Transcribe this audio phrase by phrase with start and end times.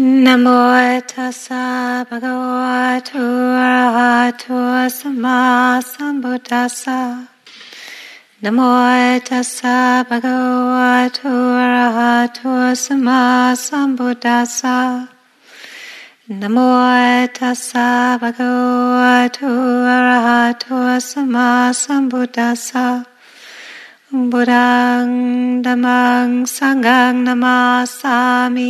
[0.00, 0.72] Namo
[1.02, 5.84] tassa bhagavato arahato sama.
[8.40, 11.28] Namo tassa bhagavato
[11.60, 12.72] arahato.
[16.30, 19.52] Namo tassa bhagavato
[19.84, 20.80] arahato.
[24.10, 28.66] Buddhang Dhammang Sanghang Namasami.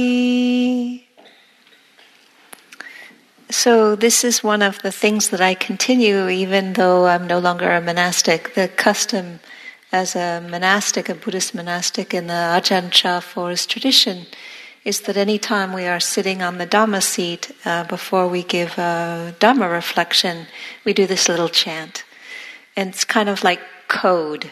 [3.51, 7.69] So, this is one of the things that I continue even though I'm no longer
[7.73, 8.55] a monastic.
[8.55, 9.41] The custom
[9.91, 14.27] as a monastic, a Buddhist monastic in the Ajahn Chah forest tradition,
[14.85, 18.79] is that any time we are sitting on the Dhamma seat uh, before we give
[18.79, 20.47] a Dhamma reflection,
[20.85, 22.05] we do this little chant.
[22.77, 24.49] And it's kind of like code.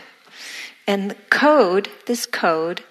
[0.88, 2.83] And code, this code,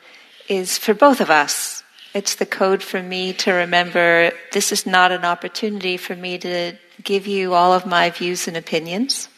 [0.48, 1.77] is for both of us.
[2.17, 6.74] It's the code for me to remember this is not an opportunity for me to
[7.04, 9.29] give you all of my views and opinions.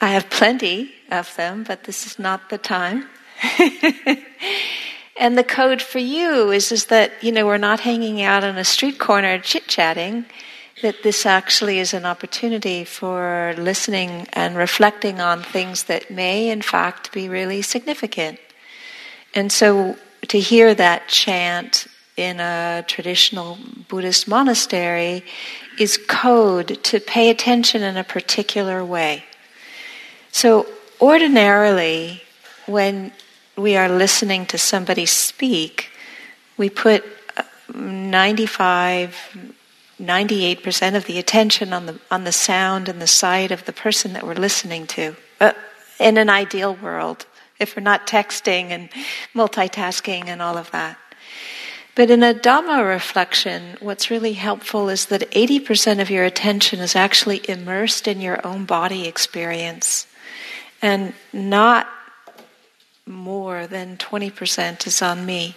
[0.00, 3.08] I have plenty of them, but this is not the time.
[5.18, 8.56] and the code for you is, is that, you know, we're not hanging out on
[8.56, 10.26] a street corner chit chatting,
[10.82, 16.62] that this actually is an opportunity for listening and reflecting on things that may, in
[16.62, 18.38] fact, be really significant.
[19.34, 19.96] And so
[20.30, 25.24] to hear that chant in a traditional Buddhist monastery
[25.76, 29.24] is code to pay attention in a particular way.
[30.30, 30.68] So,
[31.00, 32.22] ordinarily,
[32.66, 33.10] when
[33.56, 35.90] we are listening to somebody speak,
[36.56, 37.02] we put
[37.74, 39.16] 95,
[40.00, 44.12] 98% of the attention on the, on the sound and the sight of the person
[44.12, 45.16] that we're listening to.
[45.40, 45.54] Uh,
[45.98, 47.26] in an ideal world,
[47.60, 48.88] if we're not texting and
[49.34, 50.98] multitasking and all of that.
[51.94, 56.96] But in a Dhamma reflection, what's really helpful is that 80% of your attention is
[56.96, 60.06] actually immersed in your own body experience,
[60.80, 61.88] and not
[63.06, 65.56] more than 20% is on me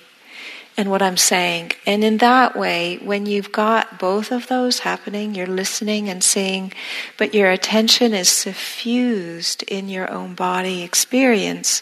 [0.75, 1.73] and what I'm saying.
[1.85, 6.73] And in that way, when you've got both of those happening, you're listening and seeing,
[7.17, 11.81] but your attention is suffused in your own body experience,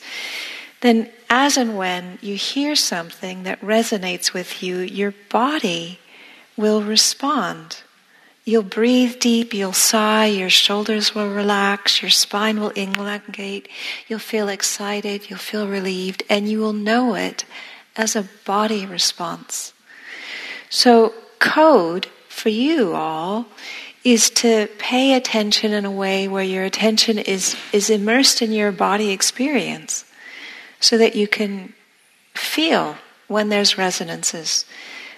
[0.81, 6.00] then as and when you hear something that resonates with you, your body
[6.57, 7.84] will respond.
[8.44, 13.69] You'll breathe deep, you'll sigh, your shoulders will relax, your spine will elongate,
[14.07, 17.46] you'll feel excited, you'll feel relieved, and you will know it
[17.96, 19.74] as a body response.
[20.69, 23.46] So, code for you all
[24.03, 28.72] is to pay attention in a way where your attention is, is immersed in your
[28.72, 30.06] body experience
[30.80, 31.74] so that you can
[32.34, 32.96] feel
[33.28, 34.66] when there's resonances.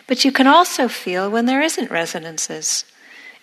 [0.07, 2.83] But you can also feel when there isn't resonances.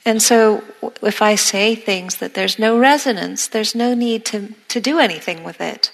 [0.04, 0.64] And so,
[1.02, 5.44] if I say things that there's no resonance, there's no need to, to do anything
[5.44, 5.92] with it.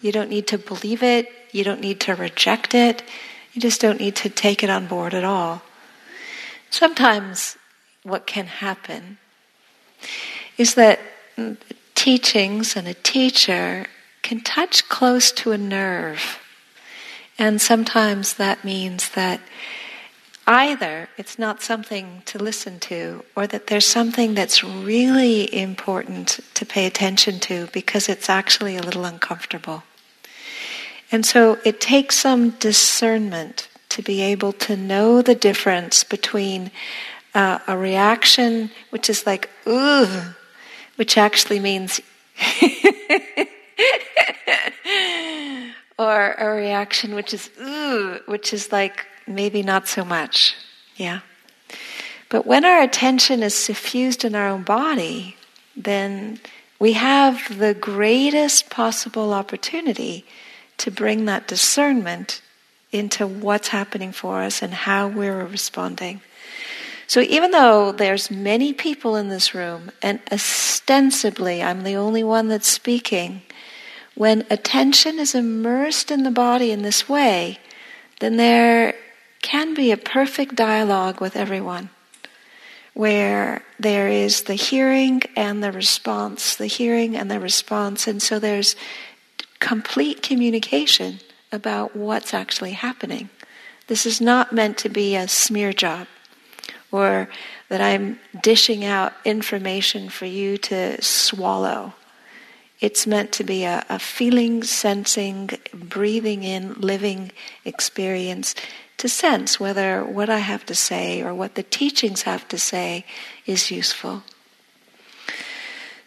[0.00, 3.02] You don't need to believe it, you don't need to reject it.
[3.52, 5.62] You just don't need to take it on board at all.
[6.70, 7.56] Sometimes
[8.02, 9.18] what can happen
[10.56, 10.98] is that
[11.94, 13.86] teachings and a teacher
[14.22, 16.40] can touch close to a nerve.
[17.38, 19.40] And sometimes that means that
[20.46, 26.66] either it's not something to listen to or that there's something that's really important to
[26.66, 29.82] pay attention to because it's actually a little uncomfortable.
[31.12, 36.70] And so it takes some discernment to be able to know the difference between
[37.34, 40.34] uh, a reaction which is like, ugh,
[40.96, 42.00] which actually means,
[45.98, 50.54] or a reaction which is, ooh, which is like maybe not so much.
[50.96, 51.20] Yeah?
[52.30, 55.36] But when our attention is suffused in our own body,
[55.76, 56.40] then
[56.78, 60.24] we have the greatest possible opportunity
[60.78, 62.40] to bring that discernment
[62.90, 66.20] into what's happening for us and how we're responding.
[67.06, 72.48] So even though there's many people in this room, and ostensibly I'm the only one
[72.48, 73.42] that's speaking,
[74.14, 77.58] when attention is immersed in the body in this way,
[78.20, 78.94] then there
[79.40, 81.90] can be a perfect dialogue with everyone
[82.94, 88.38] where there is the hearing and the response, the hearing and the response, and so
[88.38, 88.76] there's
[89.62, 91.20] complete communication
[91.52, 93.30] about what's actually happening.
[93.86, 96.08] This is not meant to be a smear job
[96.90, 97.28] or
[97.68, 101.94] that I'm dishing out information for you to swallow.
[102.80, 107.30] It's meant to be a, a feeling, sensing, breathing in, living
[107.64, 108.56] experience
[108.98, 113.04] to sense whether what I have to say or what the teachings have to say
[113.46, 114.24] is useful.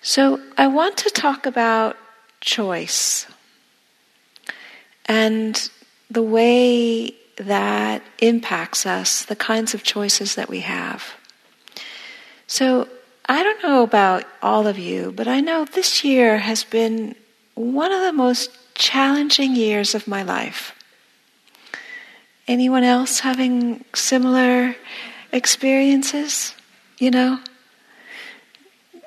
[0.02, 1.96] So I want to talk about
[2.42, 3.28] choice
[5.06, 5.70] and
[6.10, 11.16] the way that impacts us, the kinds of choices that we have.
[12.48, 12.88] So
[13.28, 17.16] I don't know about all of you, but I know this year has been
[17.56, 20.74] one of the most challenging years of my life.
[22.48, 24.76] Anyone else having similar
[25.32, 26.54] experiences?
[27.00, 27.40] You know?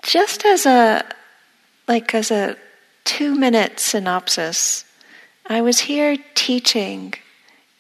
[0.03, 1.05] Just as a
[1.87, 2.57] like as a
[3.05, 4.85] 2 minute synopsis,
[5.51, 7.15] I was here teaching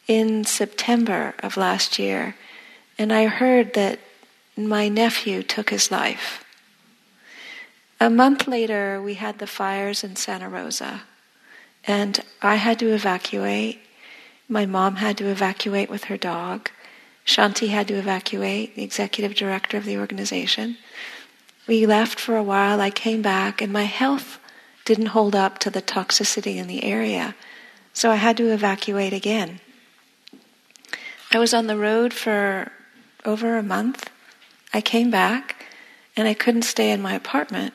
[0.06, 2.34] in September of last year
[2.98, 4.00] and I heard that
[4.56, 6.44] my nephew took his life.
[8.00, 11.02] A month later, we had the fires in Santa Rosa,
[11.86, 13.80] and I had to evacuate.
[14.48, 16.70] My mom had to evacuate with her dog.
[17.26, 20.78] Shanti had to evacuate, the executive director of the organization.
[21.66, 22.80] We left for a while.
[22.80, 24.38] I came back, and my health
[24.84, 27.34] didn't hold up to the toxicity in the area,
[27.98, 29.60] so I had to evacuate again.
[31.32, 32.70] I was on the road for
[33.24, 34.08] over a month
[34.72, 35.66] I came back
[36.16, 37.74] and I couldn't stay in my apartment,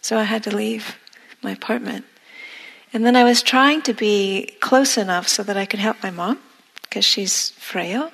[0.00, 0.96] so I had to leave
[1.42, 2.04] my apartment.
[2.92, 6.10] And then I was trying to be close enough so that I could help my
[6.10, 6.38] mom,
[6.82, 8.10] because she's frail.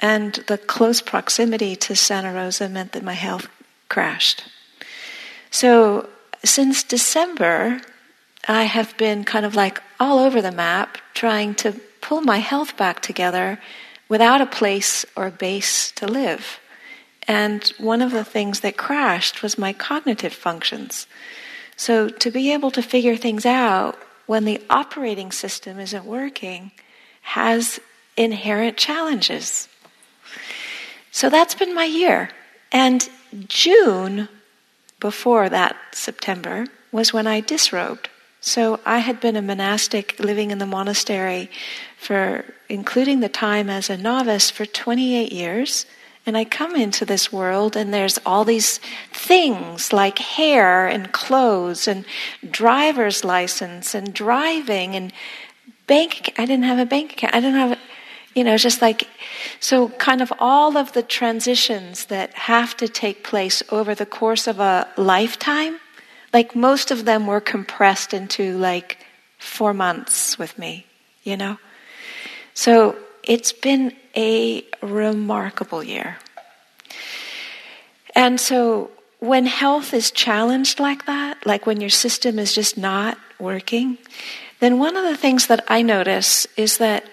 [0.00, 3.48] And the close proximity to Santa Rosa meant that my health
[3.88, 4.44] crashed.
[5.50, 6.08] So
[6.44, 7.80] since December,
[8.48, 12.76] I have been kind of like all over the map trying to pull my health
[12.76, 13.58] back together
[14.08, 16.60] without a place or a base to live.
[17.26, 21.08] And one of the things that crashed was my cognitive functions.
[21.76, 26.70] So to be able to figure things out when the operating system isn't working
[27.22, 27.80] has
[28.16, 29.68] inherent challenges.
[31.10, 32.30] So that's been my year.
[32.70, 33.08] And
[33.48, 34.28] June,
[35.00, 38.08] before that September, was when I disrobed.
[38.46, 41.50] So I had been a monastic living in the monastery
[41.98, 45.84] for, including the time as a novice, for 28 years.
[46.24, 48.78] And I come into this world and there's all these
[49.12, 52.04] things like hair and clothes and
[52.48, 55.12] driver's license and driving and
[55.88, 56.32] bank.
[56.38, 57.34] I didn't have a bank account.
[57.34, 57.78] I didn't have,
[58.36, 59.08] you know, just like,
[59.58, 64.46] so kind of all of the transitions that have to take place over the course
[64.46, 65.80] of a lifetime,
[66.36, 68.98] like most of them were compressed into like
[69.38, 70.84] four months with me,
[71.22, 71.56] you know?
[72.52, 76.18] So it's been a remarkable year.
[78.14, 83.16] And so when health is challenged like that, like when your system is just not
[83.38, 83.96] working,
[84.60, 87.04] then one of the things that I notice is that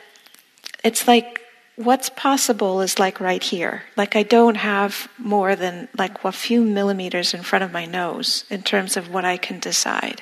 [0.84, 1.40] it's like
[1.76, 3.84] what's possible is like right here.
[3.98, 8.46] Like I don't have more than like a few millimeters in front of my nose
[8.50, 10.22] in terms of what I can decide.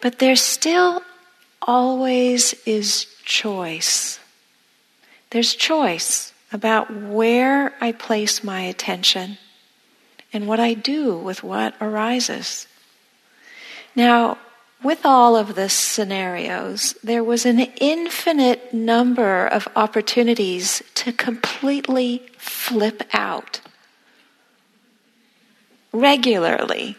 [0.00, 1.02] But there still
[1.62, 4.20] always is choice.
[5.30, 9.38] There's choice about where I place my attention
[10.32, 12.66] and what I do with what arises.
[13.94, 14.38] Now,
[14.82, 23.02] with all of the scenarios, there was an infinite number of opportunities to completely flip
[23.12, 23.60] out
[25.92, 26.96] regularly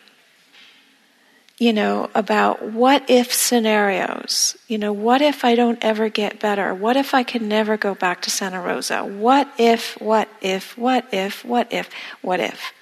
[1.60, 4.58] you know, about what if scenarios.
[4.70, 6.74] You know, what if I don't ever get better?
[6.74, 9.04] What if I can never go back to Santa Rosa?
[9.04, 11.90] What if, what if, what if, what if,
[12.22, 12.74] what if?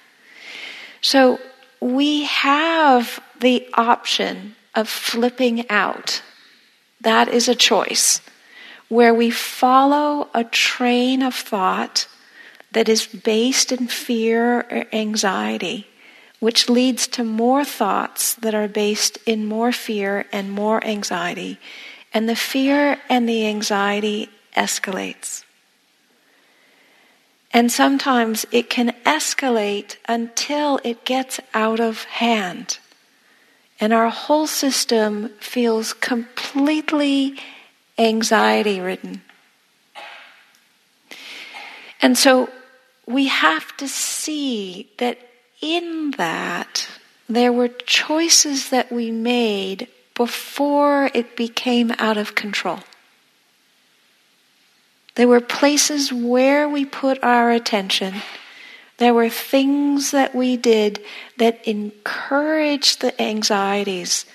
[1.00, 1.40] So
[1.80, 6.22] we have the option of flipping out.
[7.00, 8.20] That is a choice
[8.88, 12.06] where we follow a train of thought
[12.72, 15.86] that is based in fear or anxiety
[16.40, 21.58] which leads to more thoughts that are based in more fear and more anxiety.
[22.14, 25.44] And the fear and the anxiety escalates.
[27.52, 32.78] And sometimes it can escalate until it gets out of hand.
[33.80, 37.38] And our whole system feels completely
[37.96, 39.22] anxiety ridden.
[42.00, 42.48] And so
[43.06, 45.18] we have to see that
[45.60, 46.88] in that,
[47.28, 52.80] there were choices that we made before it became out of control.
[55.14, 58.14] There were places where we put our attention
[58.98, 61.00] There were things that we did
[61.38, 64.26] that encouraged the anxieties,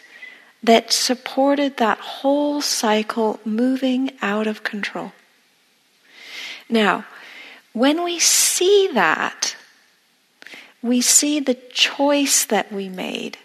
[0.63, 5.11] that supported that whole cycle moving out of control.
[6.69, 7.05] Now,
[7.73, 9.55] when we see that,
[10.81, 13.37] we see the choice that we made.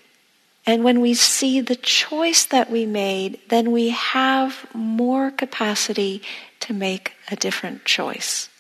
[0.67, 6.23] And when we see the choice that we made, then we have more capacity
[6.61, 8.51] to make a different choice.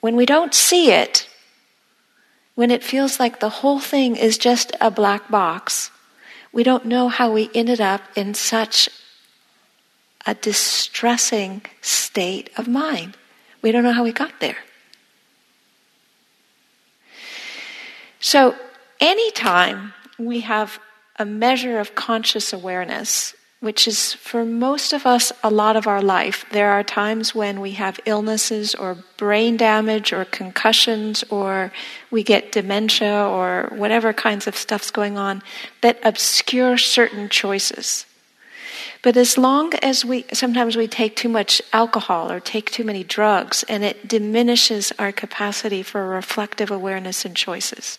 [0.00, 1.27] When we don't see it,
[2.58, 5.92] when it feels like the whole thing is just a black box,
[6.50, 8.88] we don't know how we ended up in such
[10.26, 13.16] a distressing state of mind.
[13.62, 14.56] We don't know how we got there.
[18.18, 18.56] So,
[18.98, 20.80] anytime we have
[21.14, 26.00] a measure of conscious awareness, which is for most of us a lot of our
[26.00, 26.44] life.
[26.52, 31.72] There are times when we have illnesses or brain damage or concussions or
[32.10, 35.42] we get dementia or whatever kinds of stuff's going on
[35.80, 38.06] that obscure certain choices.
[39.02, 43.02] But as long as we, sometimes we take too much alcohol or take too many
[43.02, 47.98] drugs and it diminishes our capacity for reflective awareness and choices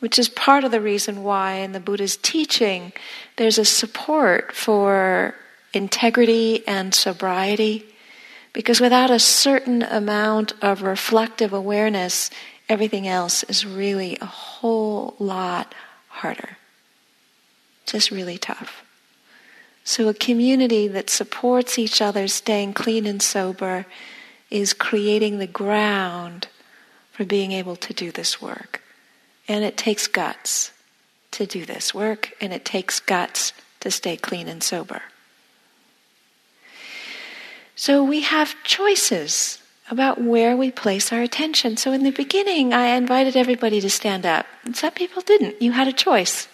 [0.00, 2.92] which is part of the reason why in the Buddha's teaching
[3.36, 5.34] there's a support for
[5.72, 7.84] integrity and sobriety.
[8.52, 12.30] Because without a certain amount of reflective awareness,
[12.68, 15.74] everything else is really a whole lot
[16.08, 16.56] harder.
[17.86, 18.84] Just really tough.
[19.84, 23.86] So, a community that supports each other staying clean and sober
[24.50, 26.48] is creating the ground
[27.10, 28.82] for being able to do this work.
[29.48, 30.72] And it takes guts
[31.32, 35.02] to do this work, and it takes guts to stay clean and sober.
[37.74, 41.76] So we have choices about where we place our attention.
[41.76, 45.62] So in the beginning, I invited everybody to stand up, and some people didn't.
[45.62, 46.48] You had a choice.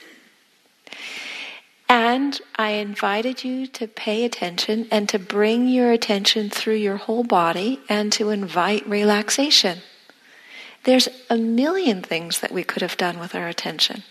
[1.89, 7.25] And I invited you to pay attention and to bring your attention through your whole
[7.25, 9.81] body and to invite relaxation.
[10.85, 14.03] There's a million things that we could have done with our attention.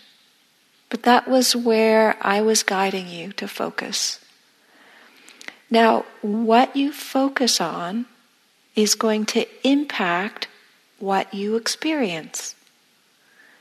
[0.90, 4.20] But that was where I was guiding you to focus.
[5.70, 8.06] Now, what you focus on
[8.76, 10.48] is going to impact
[10.98, 12.54] what you experience.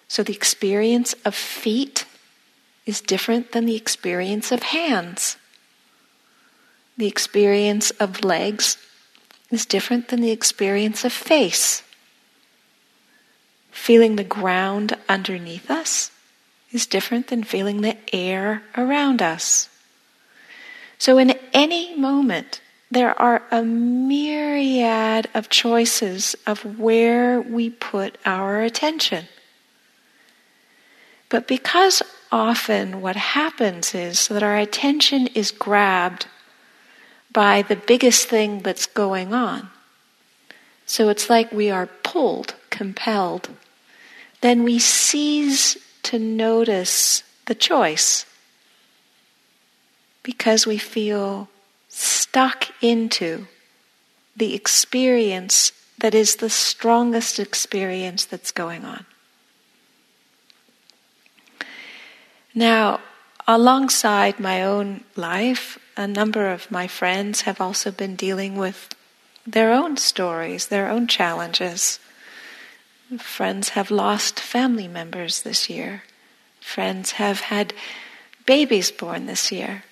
[0.07, 2.05] So, the experience of feet
[2.85, 5.37] is different than the experience of hands.
[6.97, 8.77] The experience of legs
[9.49, 11.83] is different than the experience of face.
[13.73, 16.11] Feeling the ground underneath us
[16.71, 19.67] is different than feeling the air around us.
[20.97, 28.61] So, in any moment, there are a myriad of choices of where we put our
[28.61, 29.25] attention.
[31.29, 36.27] But because often what happens is that our attention is grabbed
[37.33, 39.69] by the biggest thing that's going on.
[40.85, 43.49] So it's like we are pulled, compelled
[44.43, 48.25] then we cease to notice the choice
[50.21, 51.47] because we feel
[51.87, 53.47] stuck into
[54.35, 59.05] the experience that is the strongest experience that's going on.
[62.53, 62.99] Now,
[63.47, 68.93] alongside my own life, a number of my friends have also been dealing with
[69.47, 71.99] their own stories, their own challenges.
[73.19, 76.03] Friends have lost family members this year.
[76.59, 77.73] Friends have had
[78.45, 79.83] babies born this year.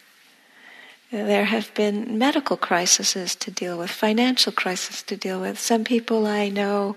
[1.12, 5.60] There have been medical crises to deal with, financial crises to deal with.
[5.60, 6.96] Some people I know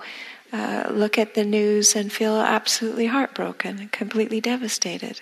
[0.53, 5.21] uh, look at the news and feel absolutely heartbroken and completely devastated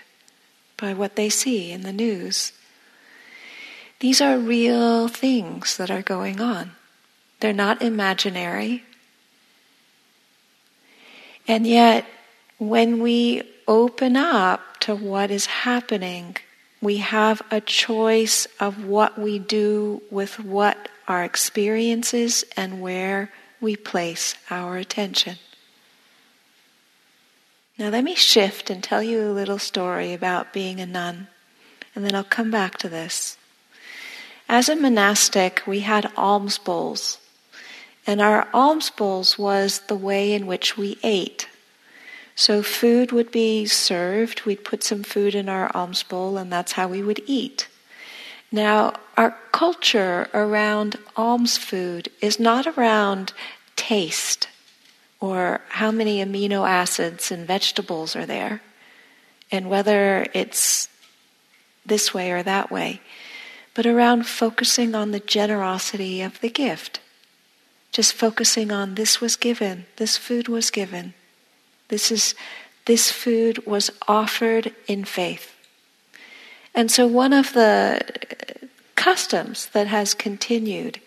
[0.77, 2.53] by what they see in the news.
[4.01, 6.73] These are real things that are going on.
[7.41, 8.85] They're not imaginary.
[11.49, 12.07] And yet,
[12.59, 16.37] when we open up to what is happening,
[16.81, 23.31] we have a choice of what we do with what our experiences and where
[23.61, 25.37] we place our attention.
[27.79, 31.29] Now, let me shift and tell you a little story about being a nun,
[31.95, 33.37] and then I'll come back to this.
[34.49, 37.19] As a monastic, we had alms bowls.
[38.07, 41.49] And our alms bowls was the way in which we ate.
[42.35, 46.73] So food would be served, we'd put some food in our alms bowl, and that's
[46.73, 47.69] how we would eat.
[48.51, 53.33] Now, our culture around alms food is not around
[53.77, 54.49] taste
[55.21, 58.61] or how many amino acids in vegetables are there,
[59.53, 60.89] and whether it's
[61.87, 63.01] this way or that way,
[63.73, 66.99] but around focusing on the generosity of the gift.
[67.93, 71.15] Just focusing on this was given, this food was given,
[71.89, 72.35] this is
[72.87, 75.55] this food was offered in faith.
[76.75, 78.01] And so one of the
[78.97, 81.01] customs that has continued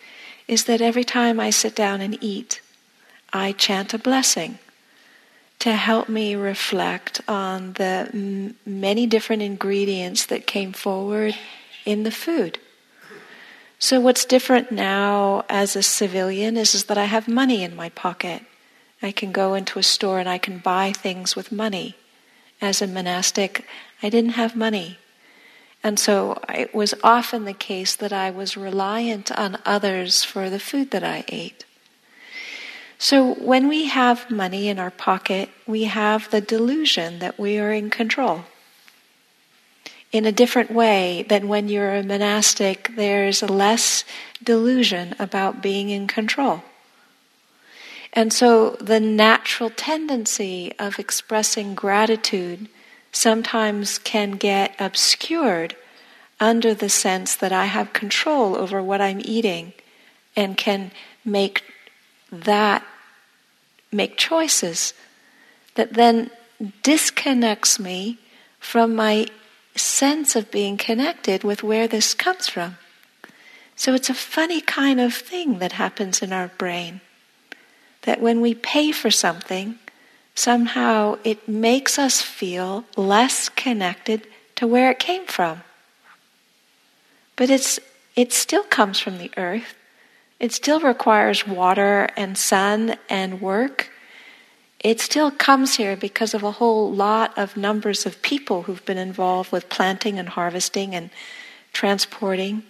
[0.48, 2.60] is that every time I sit down and eat,
[3.32, 4.58] I chant a blessing
[5.58, 11.34] to help me reflect on the many different ingredients that came forward
[11.84, 12.58] in the food.
[13.78, 17.90] So, what's different now as a civilian is, is that I have money in my
[17.90, 18.42] pocket.
[19.02, 21.94] I can go into a store and I can buy things with money.
[22.60, 23.66] As a monastic,
[24.02, 24.98] I didn't have money.
[25.82, 30.58] And so it was often the case that I was reliant on others for the
[30.58, 31.64] food that I ate.
[32.98, 37.72] So when we have money in our pocket, we have the delusion that we are
[37.72, 38.46] in control.
[40.16, 44.02] In a different way than when you're a monastic, there's less
[44.42, 46.62] delusion about being in control.
[48.14, 52.70] And so the natural tendency of expressing gratitude
[53.12, 55.76] sometimes can get obscured
[56.40, 59.74] under the sense that I have control over what I'm eating
[60.34, 60.92] and can
[61.26, 61.62] make
[62.32, 62.82] that
[63.92, 64.94] make choices
[65.74, 66.30] that then
[66.82, 68.18] disconnects me
[68.58, 69.26] from my
[69.78, 72.76] sense of being connected with where this comes from.
[73.74, 77.00] So it's a funny kind of thing that happens in our brain.
[78.02, 79.78] That when we pay for something,
[80.34, 85.62] somehow it makes us feel less connected to where it came from.
[87.36, 87.78] But it's,
[88.14, 89.74] it still comes from the earth.
[90.40, 93.90] It still requires water and sun and work.
[94.80, 98.98] It still comes here because of a whole lot of numbers of people who've been
[98.98, 101.10] involved with planting and harvesting and
[101.72, 102.62] transporting.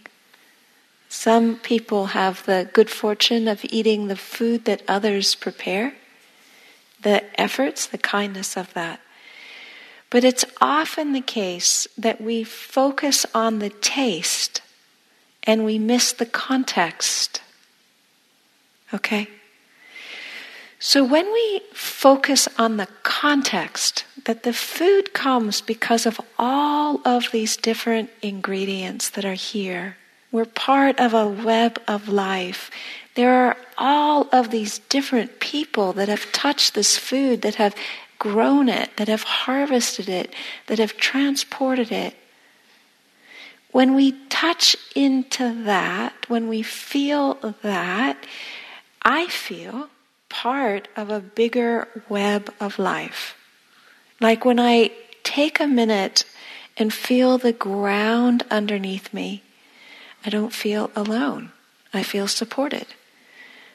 [1.09, 5.95] Some people have the good fortune of eating the food that others prepare,
[7.03, 9.01] the efforts, the kindness of that.
[10.09, 14.63] But it's often the case that we focus on the taste
[15.43, 17.41] and we miss the context
[18.93, 19.29] Okay?
[20.79, 27.31] So when we focus on the context, that the food comes because of all of
[27.31, 29.97] these different ingredients that are here.
[30.33, 32.71] We're part of a web of life.
[33.15, 37.75] There are all of these different people that have touched this food, that have
[38.19, 40.35] grown it, that have harvested it,
[40.67, 42.15] that have transported it.
[43.71, 48.27] When we touch into that, when we feel that,
[49.03, 49.89] I feel
[50.43, 53.35] part of a bigger web of life.
[54.21, 54.91] Like when I
[55.23, 56.25] take a minute
[56.77, 59.43] and feel the ground underneath me,
[60.27, 61.53] I don't feel alone.
[61.95, 62.87] I feel supported.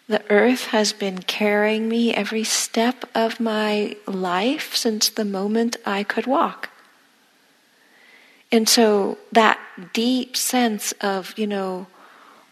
[0.08, 6.04] The earth has been carrying me every step of my life since the moment I
[6.04, 6.70] could walk.
[8.52, 9.60] And so that
[9.94, 11.88] deep sense of, you know,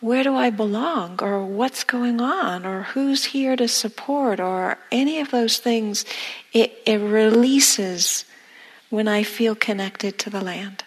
[0.02, 5.20] where do I belong or what's going on or who's here to support or any
[5.20, 6.06] of those things,
[6.54, 8.26] it, it releases
[8.90, 10.84] when I feel connected to the land.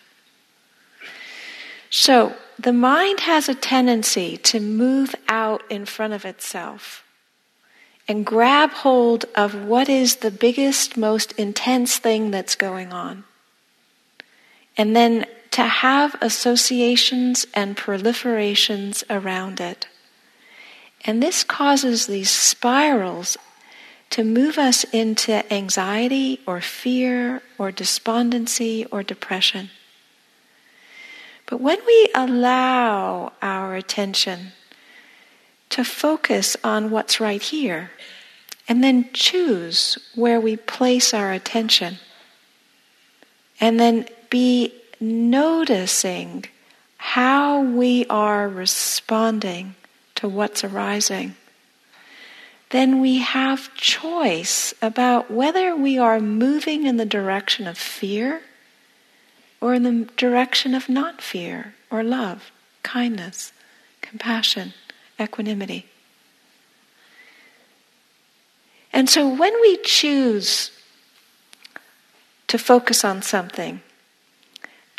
[1.90, 7.05] So the mind has a tendency to move out in front of itself
[8.09, 13.25] and grab hold of what is the biggest, most intense thing that's going on.
[14.77, 19.86] And then to have associations and proliferations around it.
[21.04, 23.36] And this causes these spirals
[24.10, 29.70] to move us into anxiety or fear or despondency or depression.
[31.46, 34.52] But when we allow our attention
[35.70, 37.90] to focus on what's right here
[38.68, 41.98] and then choose where we place our attention
[43.60, 46.44] and then be noticing
[46.96, 49.74] how we are responding
[50.14, 51.34] to what's arising,
[52.70, 58.40] then we have choice about whether we are moving in the direction of fear
[59.60, 62.50] or in the direction of not fear or love,
[62.82, 63.52] kindness,
[64.00, 64.72] compassion,
[65.20, 65.86] equanimity.
[68.92, 70.70] And so when we choose
[72.48, 73.80] to focus on something,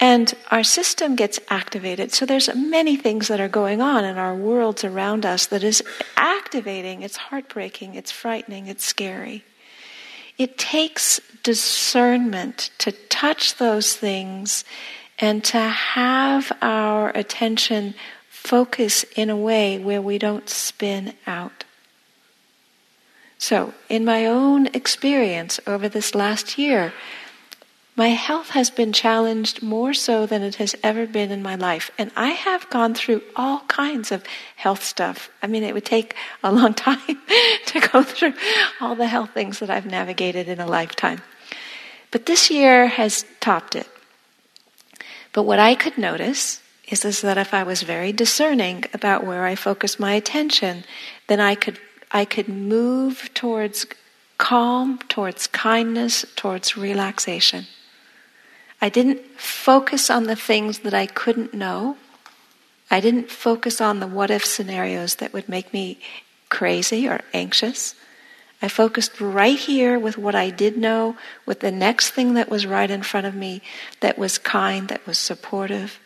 [0.03, 2.11] And our system gets activated.
[2.11, 5.81] So there's many things that are going on in our worlds around us that is
[6.17, 7.03] activating.
[7.03, 9.45] It's heartbreaking, it's frightening, it's scary.
[10.37, 14.65] It takes discernment to touch those things
[15.19, 17.93] and to have our attention
[18.27, 21.63] focus in a way where we don't spin out.
[23.37, 26.91] So, in my own experience over this last year,
[27.95, 31.91] my health has been challenged more so than it has ever been in my life.
[31.97, 34.23] And I have gone through all kinds of
[34.55, 35.29] health stuff.
[35.43, 37.19] I mean, it would take a long time
[37.67, 38.33] to go through
[38.81, 41.21] all the health things that I've navigated in a lifetime.
[42.09, 43.87] But this year has topped it.
[45.31, 49.45] But what I could notice is, is that if I was very discerning about where
[49.45, 50.83] I focused my attention,
[51.27, 51.79] then I could,
[52.11, 53.85] I could move towards
[54.39, 57.67] calm, towards kindness, towards relaxation.
[58.83, 61.95] I didn't focus on the things that I couldn't know.
[62.91, 65.99] I didn't focus on the what if scenarios that would make me
[66.49, 67.95] crazy or anxious.
[68.61, 71.15] I focused right here with what I did know,
[71.45, 73.61] with the next thing that was right in front of me
[74.01, 75.97] that was kind, that was supportive,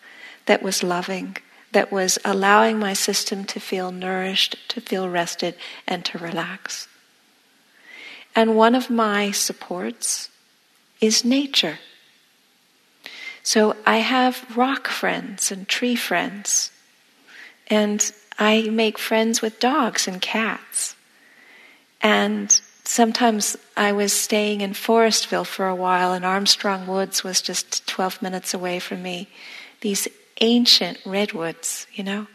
[0.46, 1.36] that was loving,
[1.72, 5.56] that was allowing my system to feel nourished, to feel rested,
[5.88, 6.88] and to relax.
[8.36, 10.30] And one of my supports
[11.02, 11.80] is nature.
[13.48, 16.70] So I have rock friends and tree friends.
[17.68, 20.98] And I make friends with dogs and cats.
[22.02, 22.52] And
[22.84, 28.22] sometimes I was staying in Forestville for a while, and Armstrong Woods was just 12
[28.22, 29.30] minutes away from me.
[29.80, 30.10] These
[30.42, 32.28] ancient redwoods, you know?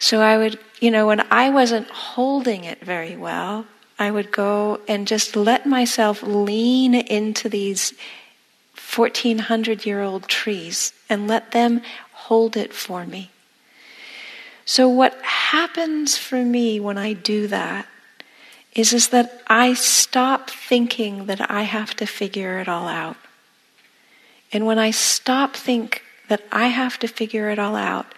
[0.00, 3.66] So I would, you know, when I wasn't holding it very well,
[4.00, 7.94] I would go and just let myself lean into these
[8.96, 13.30] 1400 year old trees and let them hold it for me.
[14.64, 17.86] So, what happens for me when I do that
[18.74, 23.16] is, is that I stop thinking that I have to figure it all out.
[24.52, 28.14] And when I stop think that I have to figure it all out,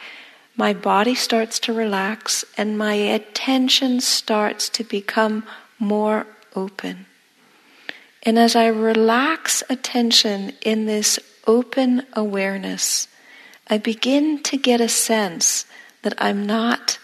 [0.56, 5.46] my body starts to relax and my attention starts to become
[5.78, 7.06] more open.
[8.22, 13.08] And as I relax attention in this open awareness,
[13.68, 15.64] I begin to get a sense
[16.02, 16.98] that I'm not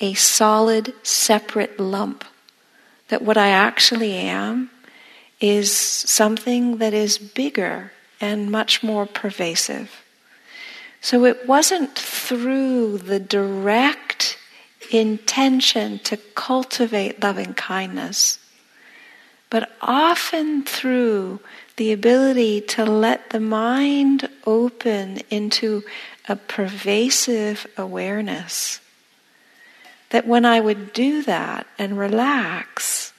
[0.00, 2.24] a solid, separate lump.
[3.08, 4.70] That what I actually am
[5.40, 10.02] is something that is bigger and much more pervasive.
[11.00, 14.38] So it wasn't through the direct
[14.90, 18.38] intention to cultivate loving kindness
[19.50, 21.40] but often through
[21.76, 25.82] the ability to let the mind open into
[26.28, 28.80] a pervasive awareness.
[30.10, 33.12] That when I would do that and relax,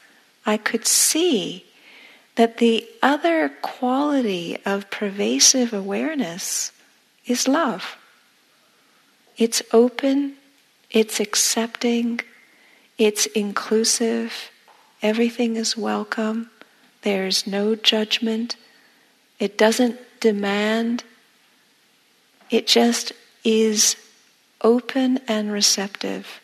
[0.46, 1.66] I could see
[2.36, 6.72] that the other quality of pervasive awareness
[7.26, 7.98] is love.
[9.38, 10.34] It's open,
[10.90, 12.22] it's accepting,
[12.98, 14.52] it's inclusive,
[15.02, 16.50] Everything is welcome.
[17.04, 18.56] There's no judgment.
[19.40, 21.04] It doesn't demand.
[22.50, 23.96] It just is
[24.62, 26.42] open and receptive.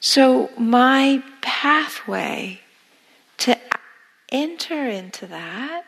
[0.00, 2.60] So, my pathway
[3.38, 3.58] to
[4.30, 5.84] enter into that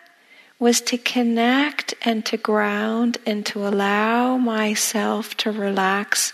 [0.59, 6.33] was to connect and to ground and to allow myself to relax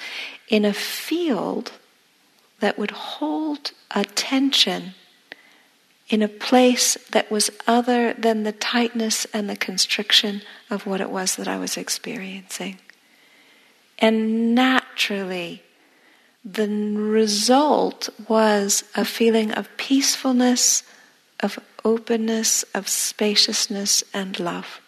[0.49, 1.73] in a field
[2.61, 4.95] that would hold attention
[6.09, 11.11] in a place that was other than the tightness and the constriction of what it
[11.11, 12.79] was that I was experiencing.
[13.99, 15.62] And naturally,
[16.45, 20.85] the result was a feeling of peacefulness,
[21.40, 24.81] of openness, of spaciousness, and love.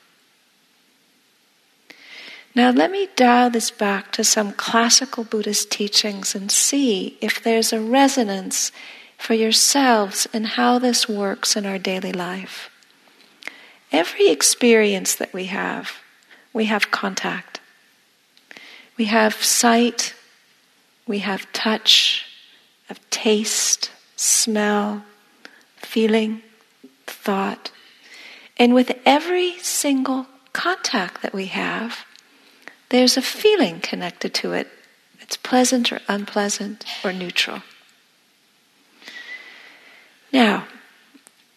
[2.55, 7.73] Now, let me dial this back to some classical Buddhist teachings and see if there's
[7.73, 8.73] a resonance
[9.17, 12.71] for yourselves in how this works in our daily life.
[13.93, 15.93] Every experience that we have,
[16.53, 17.61] we have contact.
[18.97, 20.15] We have sight,
[21.07, 22.27] we have touch,
[22.91, 25.05] of taste, smell,
[25.77, 26.43] feeling,
[27.07, 27.71] thought.
[28.57, 32.05] And with every single contact that we have,
[32.91, 34.69] there's a feeling connected to it.
[35.21, 37.63] It's pleasant or unpleasant or neutral.
[40.33, 40.67] Now,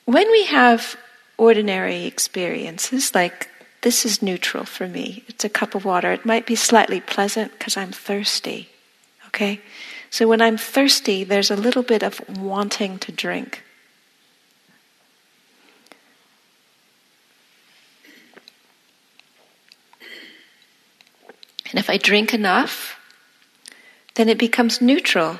[0.05, 0.97] when we have
[1.37, 3.49] ordinary experiences like
[3.81, 5.23] this is neutral for me.
[5.27, 6.11] It's a cup of water.
[6.11, 8.69] It might be slightly pleasant because I'm thirsty.
[9.27, 9.59] Okay?
[10.09, 13.63] So when I'm thirsty, there's a little bit of wanting to drink.
[21.71, 22.99] And if I drink enough,
[24.15, 25.39] then it becomes neutral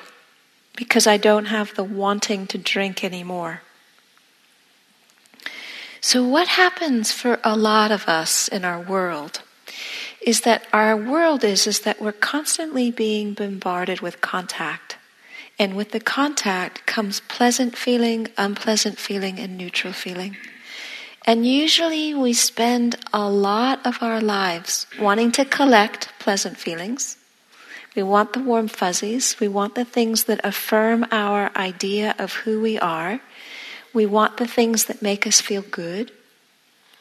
[0.76, 3.62] because I don't have the wanting to drink anymore.
[6.00, 9.42] So, what happens for a lot of us in our world
[10.22, 14.98] is that our world is, is that we're constantly being bombarded with contact.
[15.60, 20.38] And with the contact comes pleasant feeling, unpleasant feeling, and neutral feeling.
[21.26, 27.18] And usually we spend a lot of our lives wanting to collect pleasant feelings.
[27.96, 29.40] We want the warm fuzzies.
[29.40, 33.22] We want the things that affirm our idea of who we are.
[33.94, 36.12] We want the things that make us feel good.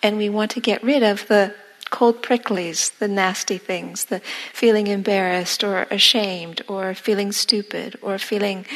[0.03, 1.55] And we want to get rid of the
[1.91, 4.21] cold pricklies, the nasty things, the
[4.53, 8.67] feeling embarrassed or ashamed or feeling stupid or feeling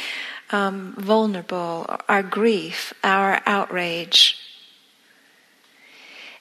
[0.51, 4.44] um, vulnerable, our grief, our outrage,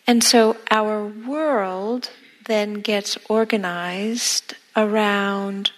[0.07, 2.11] and so our world
[2.47, 5.71] then gets organized around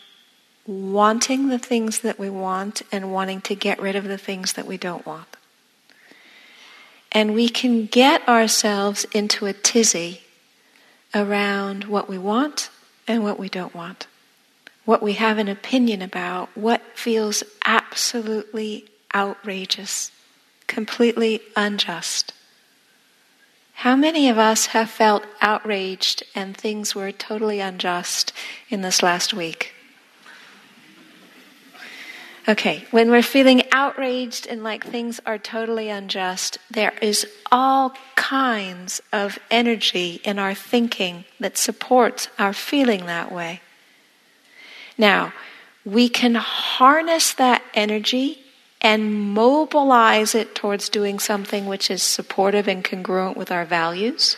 [0.67, 4.67] wanting the things that we want and wanting to get rid of the things that
[4.67, 5.29] we don't want.
[7.13, 10.23] And we can get ourselves into a tizzy
[11.15, 12.69] around what we want
[13.07, 14.07] and what we don't want.
[14.85, 20.11] What we have an opinion about, what feels absolutely outrageous,
[20.67, 22.33] completely unjust.
[23.81, 28.33] How many of us have felt outraged and things were totally unjust
[28.71, 29.75] in this last week?
[32.49, 39.03] Okay, when we're feeling outraged and like things are totally unjust, there is all kinds
[39.13, 43.61] of energy in our thinking that supports our feeling that way.
[44.97, 45.35] Now,
[45.85, 48.43] we can harness that energy
[48.81, 54.37] and mobilize it towards doing something which is supportive and congruent with our values,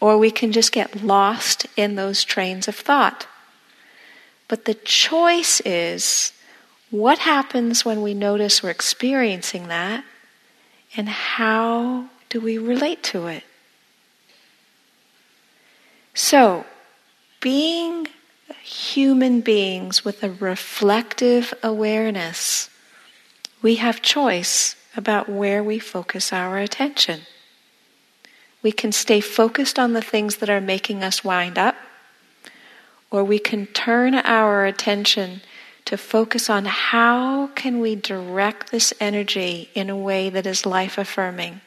[0.00, 3.26] or we can just get lost in those trains of thought.
[4.46, 6.32] But the choice is
[6.90, 10.04] what happens when we notice we're experiencing that,
[10.96, 13.44] and how do we relate to it?
[16.14, 16.64] So,
[17.40, 18.08] being
[18.62, 22.70] human beings with a reflective awareness
[23.62, 27.20] we have choice about where we focus our attention.
[28.62, 31.76] We can stay focused on the things that are making us wind up,
[33.10, 35.40] or we can turn our attention
[35.84, 40.98] to focus on how can we direct this energy in a way that is life
[40.98, 41.60] affirming,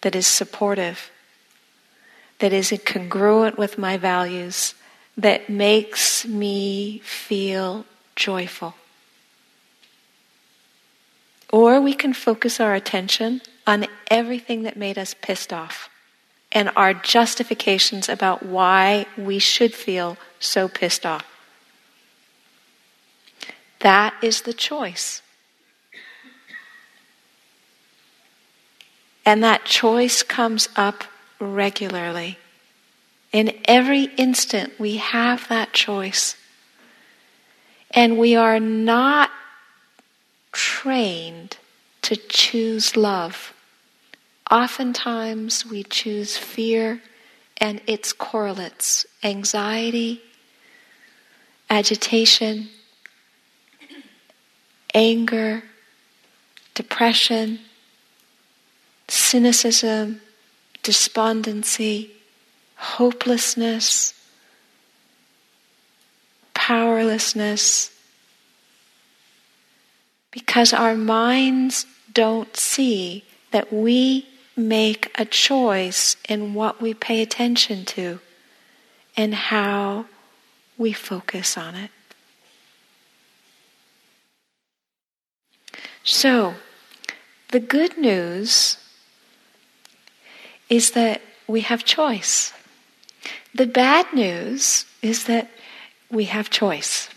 [0.00, 1.10] that is supportive,
[2.40, 4.74] that is congruent with my values,
[5.16, 7.84] that makes me feel
[8.16, 8.74] joyful.
[11.54, 15.88] Or we can focus our attention on everything that made us pissed off
[16.50, 21.24] and our justifications about why we should feel so pissed off.
[23.78, 25.22] That is the choice.
[29.24, 31.04] And that choice comes up
[31.38, 32.36] regularly.
[33.30, 36.34] In every instant, we have that choice.
[37.92, 39.30] And we are not
[40.54, 41.58] trained
[42.00, 43.52] to choose love.
[44.50, 47.02] Oftentimes we choose fear
[47.58, 50.22] and its correlates anxiety,
[51.68, 52.68] agitation,
[54.94, 55.64] anger,
[56.74, 57.58] depression,
[59.08, 60.20] cynicism,
[60.82, 62.12] despondency,
[62.76, 64.14] hopelessness,
[66.52, 67.90] powerlessness,
[70.34, 77.84] because our minds don't see that we make a choice in what we pay attention
[77.84, 78.18] to
[79.16, 80.06] and how
[80.76, 81.90] we focus on it.
[86.02, 86.54] So,
[87.52, 88.76] the good news
[90.68, 92.52] is that we have choice.
[93.54, 95.48] The bad news is that
[96.10, 97.08] we have choice.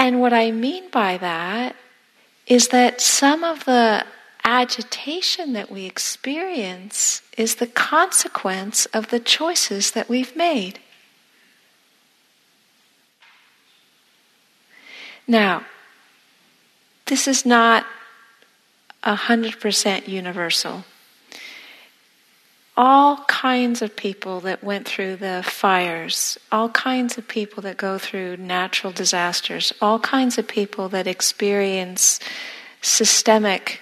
[0.00, 1.76] And what I mean by that
[2.46, 4.06] is that some of the
[4.42, 10.78] agitation that we experience is the consequence of the choices that we've made.
[15.28, 15.66] Now,
[17.04, 17.84] this is not
[19.04, 20.84] 100% universal.
[22.76, 27.98] All kinds of people that went through the fires, all kinds of people that go
[27.98, 32.20] through natural disasters, all kinds of people that experience
[32.80, 33.80] systemic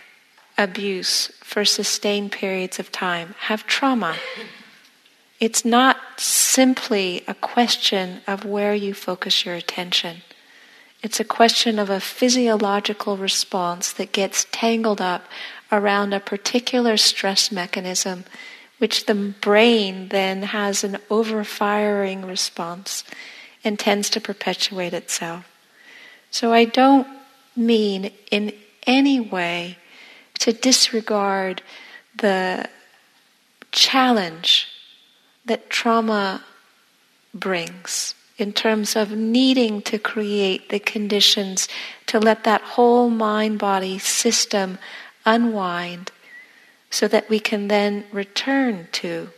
[0.57, 4.17] abuse for sustained periods of time have trauma.
[5.39, 10.23] It's not simply a question of where you focus your attention.
[11.01, 15.27] It's a question of a physiological response that gets tangled up
[15.71, 18.25] around a particular stress mechanism,
[18.79, 23.05] which the brain then has an overfiring response
[23.65, 25.49] and tends to perpetuate itself.
[26.31, 27.07] So I don't
[27.57, 28.53] mean in
[28.87, 29.79] any way
[30.39, 31.63] to disregard
[32.17, 32.69] the
[33.73, 34.69] challenge
[35.45, 36.45] that trauma
[37.35, 41.69] brings in terms of needing to create the conditions
[42.07, 44.79] to let that whole mind body system
[45.27, 46.13] unwind
[46.91, 49.31] so that we can then return to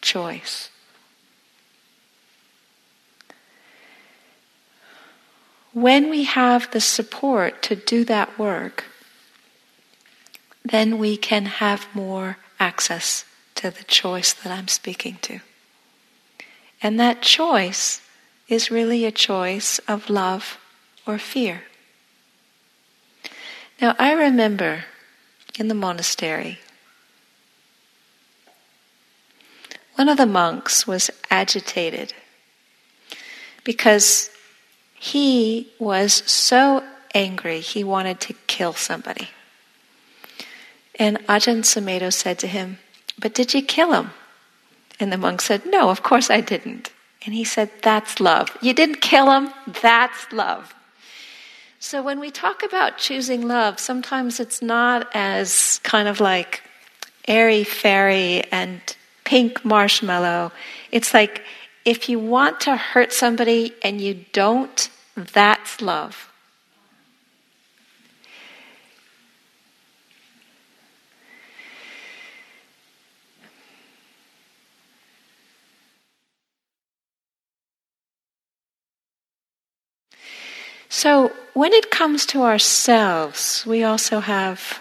[0.00, 0.70] choice.
[5.72, 8.84] When we have the support to do that work,
[10.64, 15.40] then we can have more access to the choice that I'm speaking to.
[16.82, 18.00] And that choice
[18.48, 20.58] is really a choice of love
[21.06, 21.62] or fear.
[23.80, 24.84] Now, I remember
[25.58, 26.58] in the monastery,
[29.98, 32.14] one of the monks was agitated
[33.64, 34.30] because
[34.94, 36.84] he was so
[37.16, 39.28] angry he wanted to kill somebody.
[41.00, 42.78] And Ajahn Sumedho said to him,
[43.18, 44.10] But did you kill him?
[45.00, 46.92] And the monk said, No, of course I didn't.
[47.26, 48.56] And he said, That's love.
[48.62, 49.50] You didn't kill him,
[49.82, 50.72] that's love.
[51.80, 56.62] So when we talk about choosing love, sometimes it's not as kind of like
[57.26, 58.80] airy fairy and
[59.28, 60.50] pink marshmallow.
[60.90, 61.42] It's like
[61.84, 66.32] if you want to hurt somebody and you don't, that's love.
[80.88, 84.80] So, when it comes to ourselves, we also have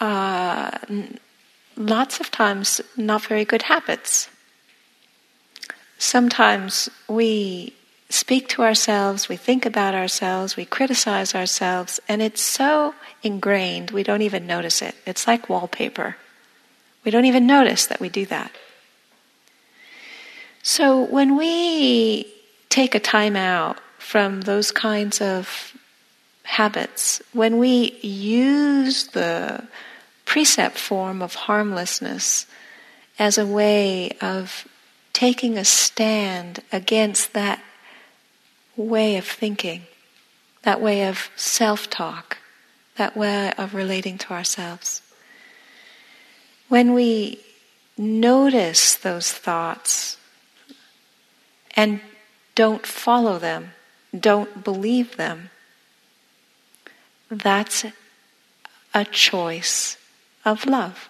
[0.00, 0.70] uh,
[1.76, 4.28] lots of times not very good habits.
[5.98, 7.74] Sometimes we
[8.08, 14.02] speak to ourselves, we think about ourselves, we criticize ourselves, and it's so ingrained we
[14.02, 14.94] don't even notice it.
[15.06, 16.16] It's like wallpaper.
[17.04, 18.52] We don't even notice that we do that.
[20.62, 22.32] So when we
[22.68, 25.72] take a time out from those kinds of
[26.44, 27.22] habits.
[27.32, 29.64] When we use the
[30.32, 32.46] precept form of harmlessness
[33.18, 34.66] as a way of
[35.12, 37.62] taking a stand against that
[38.74, 39.82] way of thinking,
[40.62, 42.38] that way of self talk,
[42.96, 45.02] that way of relating to ourselves.
[46.70, 47.38] When we
[47.98, 50.16] notice those thoughts
[51.76, 52.00] and
[52.54, 53.72] don't follow them,
[54.18, 55.50] don't believe them,
[57.30, 57.84] that's
[58.94, 59.98] a choice
[60.44, 61.08] of love.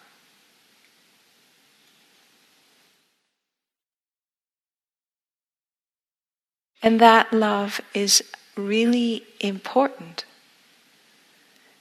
[6.83, 8.23] And that love is
[8.57, 10.25] really important.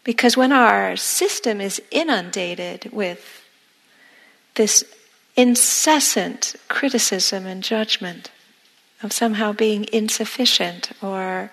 [0.04, 3.44] Because when our system is inundated with
[4.56, 4.84] this
[5.36, 8.30] incessant criticism and judgment,
[9.04, 11.52] of somehow being insufficient or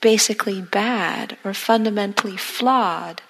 [0.00, 3.22] basically bad or fundamentally flawed.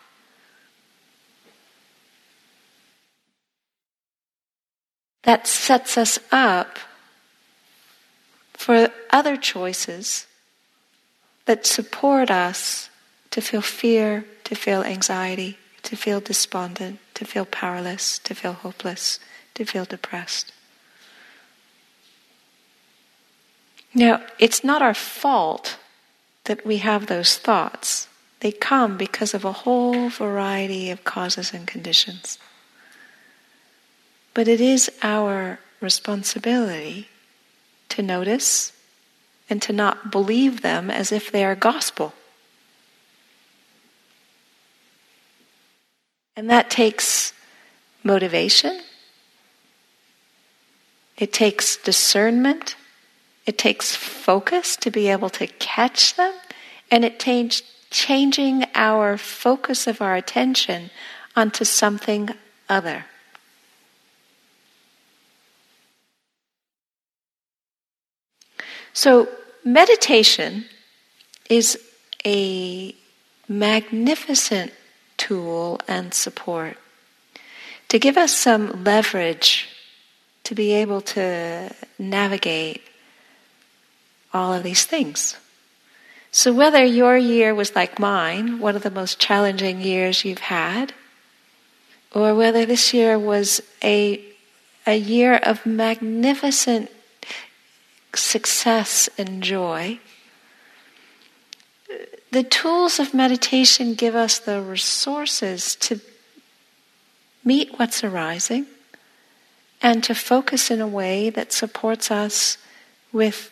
[5.29, 6.79] That sets us up
[8.55, 10.27] for other choices
[11.45, 12.89] that support us
[13.33, 19.21] to feel fear, to feel anxiety, to feel despondent, to feel powerless, to feel hopeless,
[19.53, 20.51] to feel depressed.
[23.93, 25.77] Now, it's not our fault
[26.45, 28.09] that we have those thoughts.
[28.41, 32.39] They come because of a whole variety of causes and conditions.
[34.35, 37.09] But it is our responsibility
[37.89, 38.73] to notice
[39.51, 42.13] and to not believe them as if they are gospel.
[46.37, 47.33] And that takes
[48.05, 48.81] motivation,
[51.17, 52.77] it takes discernment,
[53.45, 56.33] it takes focus to be able to catch them,
[56.91, 60.91] and it takes changing our focus of our attention
[61.35, 62.31] onto something
[62.69, 63.07] other.
[68.99, 69.29] So,
[69.63, 70.65] meditation
[71.49, 71.79] is
[72.27, 72.97] a
[73.47, 74.73] magnificent
[75.17, 76.77] tool and support
[77.91, 79.69] to give us some leverage
[80.43, 82.83] to be able to navigate
[84.35, 85.37] all of these things.
[86.33, 90.93] So, whether your year was like mine, one of the most challenging years you've had,
[92.13, 94.21] or whether this year was a,
[94.89, 96.91] a year of magnificent
[98.19, 99.99] success and joy,
[102.31, 106.01] the tools of meditation give us the resources to
[107.45, 108.67] meet what's arising
[109.81, 112.59] and to focus in a way that supports us
[113.13, 113.51] with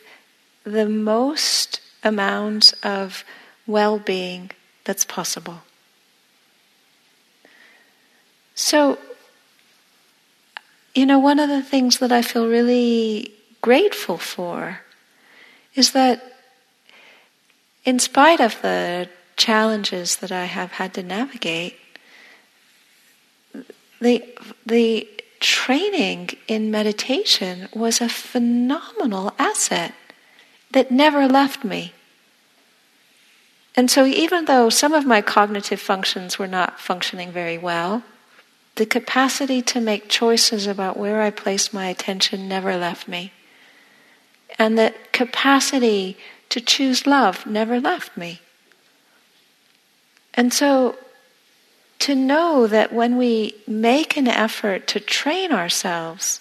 [0.65, 3.25] the most amount of
[3.67, 4.51] well being
[4.85, 5.63] that's possible.
[8.55, 8.99] So,
[10.95, 13.36] you know, one of the things that I feel really
[13.67, 14.79] grateful for
[15.75, 16.23] is that
[17.85, 21.75] in spite of the challenges that I have had to navigate,
[24.01, 24.23] the,
[24.65, 25.09] the
[25.41, 29.93] training in meditation was a phenomenal asset
[30.71, 31.93] that never left me.
[33.75, 38.05] And so, even though some of my cognitive functions were not functioning very well,
[38.77, 43.33] the capacity to make choices about where I placed my attention never left me.
[44.59, 46.17] And the capacity
[46.49, 48.41] to choose love never left me.
[50.35, 50.97] And so,
[52.01, 56.41] to know that when we make an effort to train ourselves,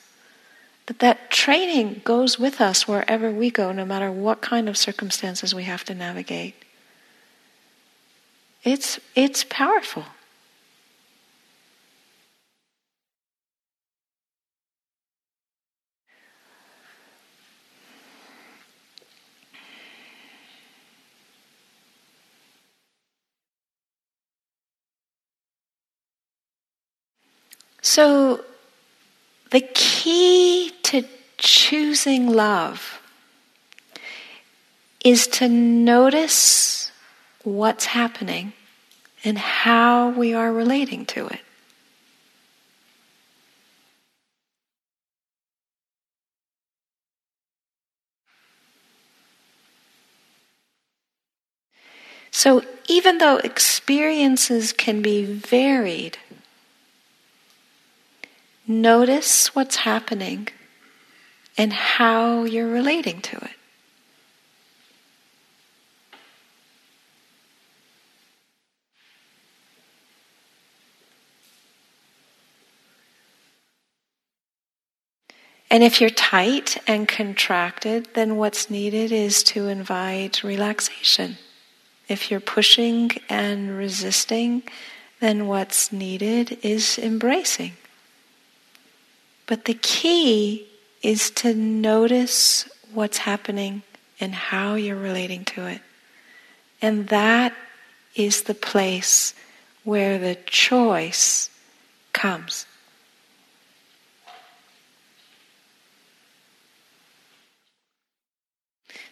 [0.87, 5.55] that that training goes with us wherever we go, no matter what kind of circumstances
[5.55, 6.55] we have to navigate.
[8.63, 10.05] It's, it's powerful.
[27.85, 28.43] So,
[29.51, 31.03] the key to
[31.37, 32.99] choosing love
[35.03, 36.91] is to notice
[37.43, 38.53] what's happening
[39.23, 41.41] and how we are relating to it.
[52.31, 56.17] So, even though experiences can be varied,
[58.67, 60.47] Notice what's happening
[61.57, 63.51] and how you're relating to it.
[75.69, 81.37] And if you're tight and contracted, then what's needed is to invite relaxation.
[82.07, 84.63] If you're pushing and resisting,
[85.19, 87.73] then what's needed is embracing.
[89.47, 90.67] But the key
[91.01, 93.83] is to notice what's happening
[94.19, 95.81] and how you're relating to it.
[96.81, 97.53] And that
[98.15, 99.33] is the place
[99.83, 101.49] where the choice
[102.13, 102.65] comes.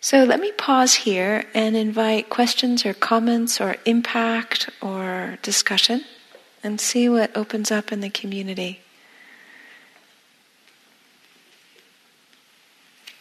[0.01, 6.03] So let me pause here and invite questions or comments or impact or discussion
[6.61, 8.82] and see what opens up in the community.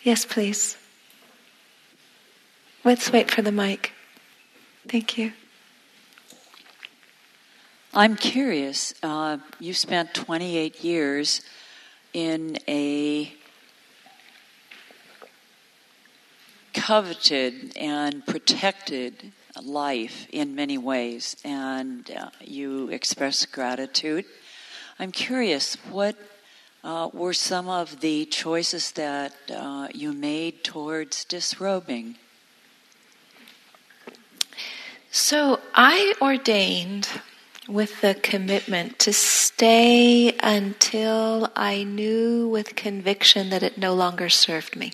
[0.03, 0.77] Yes, please.
[2.83, 3.93] Let's wait for the mic.
[4.89, 5.33] Thank you.
[7.95, 8.95] I'm curious.
[9.01, 11.43] Uh, you spent 28 years
[12.13, 13.33] in a
[16.73, 19.33] coveted and protected
[19.63, 24.25] life in many ways, and uh, you express gratitude.
[24.99, 26.17] I'm curious, what
[26.85, 32.17] uh, were some of the choices that uh, you made towards disrobing?
[35.11, 37.09] So I ordained
[37.69, 44.75] with the commitment to stay until I knew with conviction that it no longer served
[44.75, 44.93] me.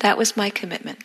[0.00, 1.00] That was my commitment.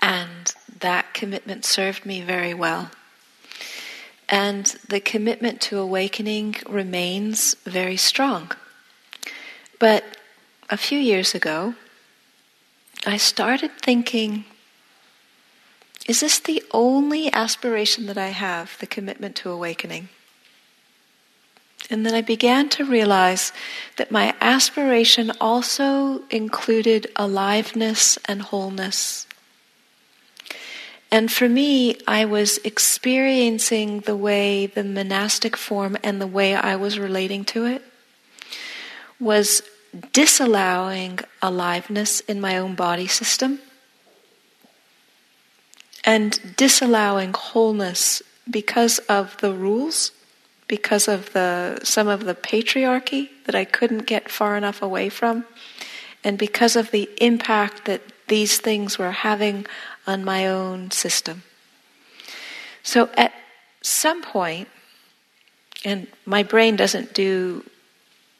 [0.00, 2.90] And that commitment served me very well.
[4.28, 8.52] And the commitment to awakening remains very strong.
[9.78, 10.04] But
[10.68, 11.74] a few years ago,
[13.06, 14.44] I started thinking
[16.06, 20.08] is this the only aspiration that I have, the commitment to awakening?
[21.90, 23.52] And then I began to realize
[23.96, 29.26] that my aspiration also included aliveness and wholeness.
[31.10, 36.76] And for me, I was experiencing the way the monastic form and the way I
[36.76, 37.82] was relating to it
[39.18, 39.62] was
[40.12, 43.58] disallowing aliveness in my own body system
[46.04, 50.12] and disallowing wholeness because of the rules,
[50.68, 55.44] because of the some of the patriarchy that I couldn't get far enough away from,
[56.22, 59.66] and because of the impact that these things were having
[60.08, 61.42] on my own system.
[62.82, 63.34] So at
[63.82, 64.68] some point,
[65.84, 67.62] and my brain doesn't do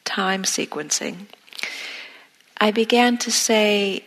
[0.05, 1.27] time sequencing,
[2.59, 4.03] I began to say,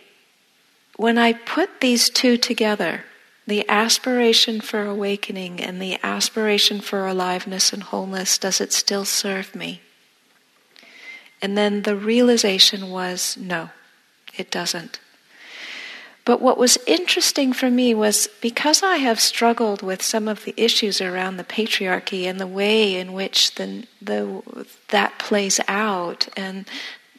[0.98, 3.06] when I put these two together,
[3.46, 9.56] the aspiration for awakening and the aspiration for aliveness and wholeness, does it still serve
[9.56, 9.82] me?
[11.44, 13.70] And then the realization was no,
[14.36, 15.00] it doesn't.
[16.24, 20.54] But what was interesting for me was because I have struggled with some of the
[20.56, 26.68] issues around the patriarchy and the way in which the, the, that plays out and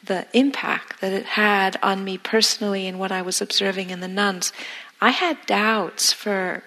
[0.05, 4.07] the impact that it had on me personally and what I was observing in the
[4.07, 4.53] nuns,
[5.01, 6.63] I had doubts for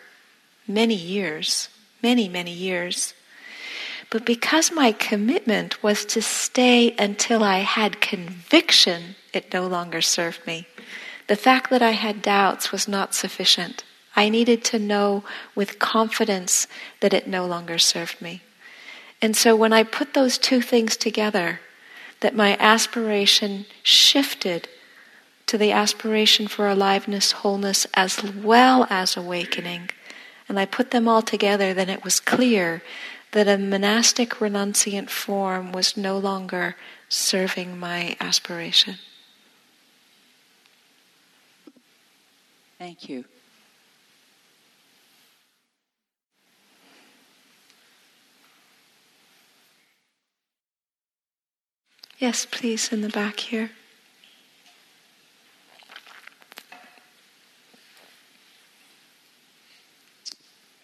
[0.68, 1.68] many years,
[2.02, 3.14] many, many years.
[4.10, 10.46] But because my commitment was to stay until I had conviction, it no longer served
[10.46, 10.66] me.
[11.26, 13.84] The fact that I had doubts was not sufficient.
[14.14, 15.24] I needed to know
[15.54, 16.66] with confidence
[17.00, 18.42] that it no longer served me.
[19.20, 21.60] And so when I put those two things together,
[22.20, 24.68] that my aspiration shifted
[25.46, 29.90] to the aspiration for aliveness, wholeness, as well as awakening,
[30.48, 32.82] and I put them all together, then it was clear
[33.32, 36.76] that a monastic renunciant form was no longer
[37.08, 38.96] serving my aspiration.
[42.86, 43.24] Thank you.
[52.20, 53.72] Yes, please, in the back here.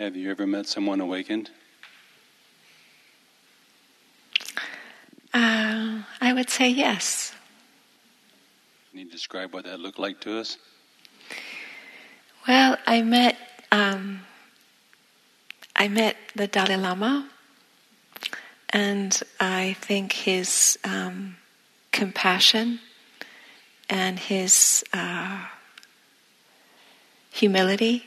[0.01, 1.51] Have you ever met someone awakened?
[5.33, 7.33] Uh, I would say yes.
[8.91, 10.59] Can you describe what that looked like to us?
[12.49, 13.37] Well, I met
[13.71, 14.23] um,
[15.77, 17.29] I met the Dalai Lama,
[18.71, 21.37] and I think his um,
[21.93, 22.81] compassion
[23.89, 25.45] and his uh,
[27.31, 28.07] humility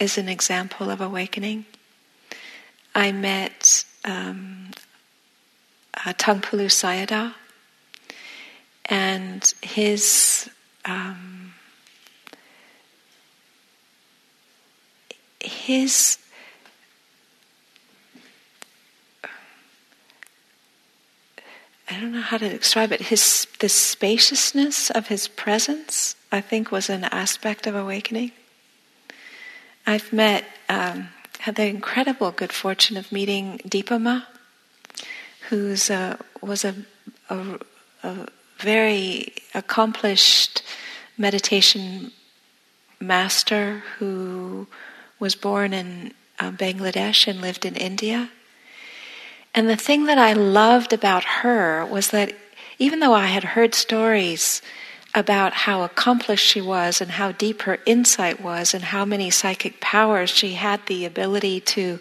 [0.00, 1.64] is an example of awakening.
[2.94, 4.70] I met um,
[6.06, 7.34] uh, Sayadaw,
[8.84, 10.48] and his
[10.84, 11.37] um,
[15.40, 16.18] his
[21.90, 23.00] I don't know how to describe it.
[23.00, 28.32] His the spaciousness of his presence, I think, was an aspect of awakening.
[29.86, 31.08] I've met, um,
[31.38, 34.20] had the incredible good fortune of meeting Dipa Ma,
[35.48, 36.74] who's a, was a,
[37.30, 37.58] a,
[38.02, 38.28] a
[38.58, 40.62] very accomplished
[41.16, 42.12] meditation
[43.00, 44.66] master who
[45.18, 48.30] was born in uh, Bangladesh and lived in India.
[49.54, 52.32] And the thing that I loved about her was that
[52.78, 54.62] even though I had heard stories
[55.14, 59.80] about how accomplished she was and how deep her insight was and how many psychic
[59.80, 61.98] powers she had the ability to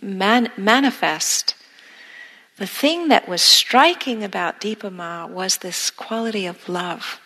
[0.00, 1.54] man- manifest,
[2.56, 7.20] the thing that was striking about Dipa Ma was this quality of love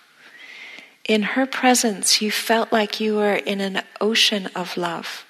[1.04, 5.24] in her presence, you felt like you were in an ocean of love,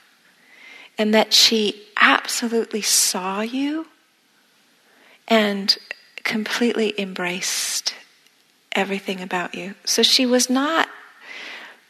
[0.99, 3.87] and that she absolutely saw you
[5.29, 5.79] and
[6.25, 7.95] completely embraced
[8.73, 9.75] everything about you.
[9.85, 10.89] So she was not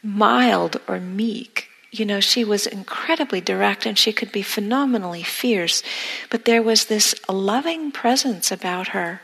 [0.01, 1.69] mild or meek.
[1.91, 5.83] You know, she was incredibly direct and she could be phenomenally fierce,
[6.29, 9.21] but there was this loving presence about her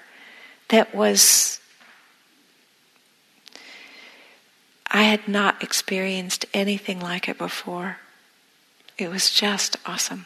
[0.70, 1.59] that was
[4.92, 7.98] I had not experienced anything like it before.
[8.98, 10.26] It was just awesome.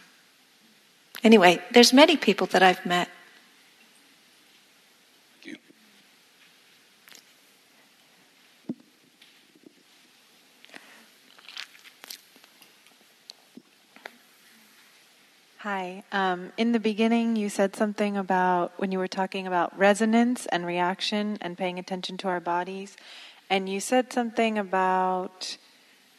[1.24, 3.10] Anyway, there's many people that I've met.
[15.64, 16.04] Hi.
[16.12, 20.66] Um, in the beginning, you said something about when you were talking about resonance and
[20.66, 22.98] reaction and paying attention to our bodies.
[23.50, 25.58] And you said something about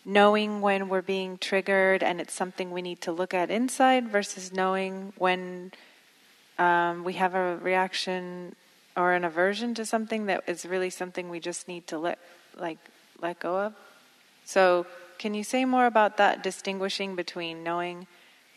[0.05, 4.53] knowing when we're being triggered and it's something we need to look at inside versus
[4.53, 5.73] knowing when
[6.59, 8.55] um, we have a reaction
[8.97, 12.19] or an aversion to something that is really something we just need to let
[12.57, 12.79] like
[13.21, 13.75] let go of.
[14.45, 14.87] So,
[15.19, 18.07] can you say more about that distinguishing between knowing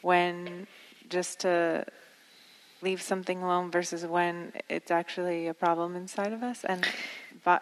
[0.01, 0.68] when
[1.09, 1.86] just to
[2.82, 6.86] leave something alone versus when it's actually a problem inside of us and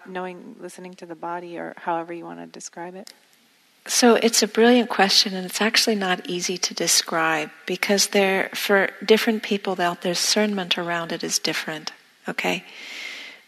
[0.08, 3.14] knowing listening to the body or however you want to describe it
[3.88, 8.90] so it's a brilliant question and it's actually not easy to describe because there for
[9.04, 11.92] different people their discernment around it is different
[12.28, 12.64] okay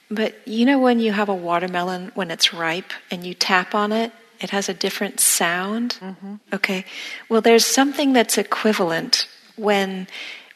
[0.10, 3.92] but you know when you have a watermelon when it's ripe and you tap on
[3.92, 5.98] it it has a different sound.
[6.00, 6.36] Mm-hmm.
[6.54, 6.86] Okay.
[7.30, 10.08] Well, there's something that's equivalent when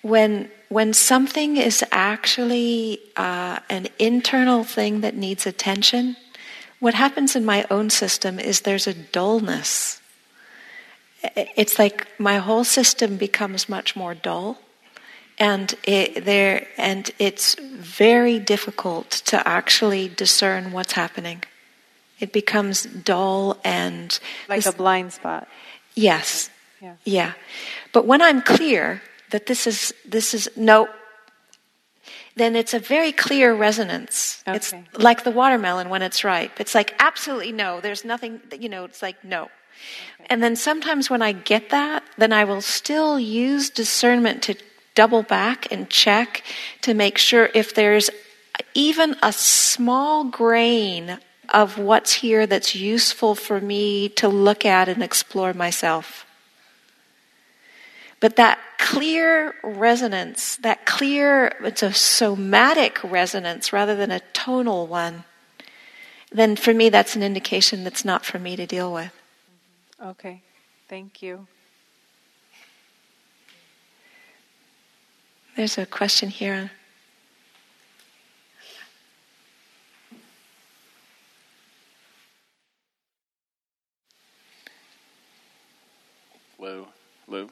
[0.01, 6.15] when when something is actually uh, an internal thing that needs attention.
[6.79, 10.01] What happens in my own system is there's a dullness.
[11.35, 14.59] It's like my whole system becomes much more dull,
[15.37, 21.43] and it, there and it's very difficult to actually discern what's happening.
[22.19, 25.47] It becomes dull and like a blind spot.
[25.95, 26.49] Yes.
[26.81, 26.95] Yeah.
[27.03, 27.33] yeah.
[27.91, 29.01] But when I'm clear
[29.31, 30.87] that this is this is no
[32.35, 34.41] then it's a very clear resonance.
[34.47, 34.55] Okay.
[34.55, 36.61] It's like the watermelon when it's ripe.
[36.61, 37.81] It's like absolutely no.
[37.81, 39.43] There's nothing you know, it's like no.
[39.43, 40.27] Okay.
[40.29, 44.55] And then sometimes when I get that, then I will still use discernment to
[44.95, 46.43] double back and check
[46.81, 48.09] to make sure if there's
[48.73, 51.19] even a small grain
[51.49, 56.25] of what's here that's useful for me to look at and explore myself.
[58.19, 65.23] But that clear resonance, that clear, it's a somatic resonance rather than a tonal one,
[66.31, 69.13] then for me that's an indication that's not for me to deal with.
[70.03, 70.41] Okay,
[70.89, 71.47] thank you.
[75.55, 76.71] There's a question here.
[86.57, 86.87] Hello,
[87.25, 87.49] hello.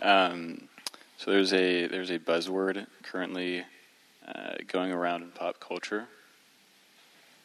[0.00, 0.68] Um,
[1.22, 3.62] so there's a there's a buzzword currently
[4.26, 6.08] uh, going around in pop culture,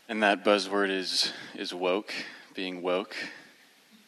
[0.10, 2.12] and that buzzword is is woke,
[2.56, 3.16] being woke.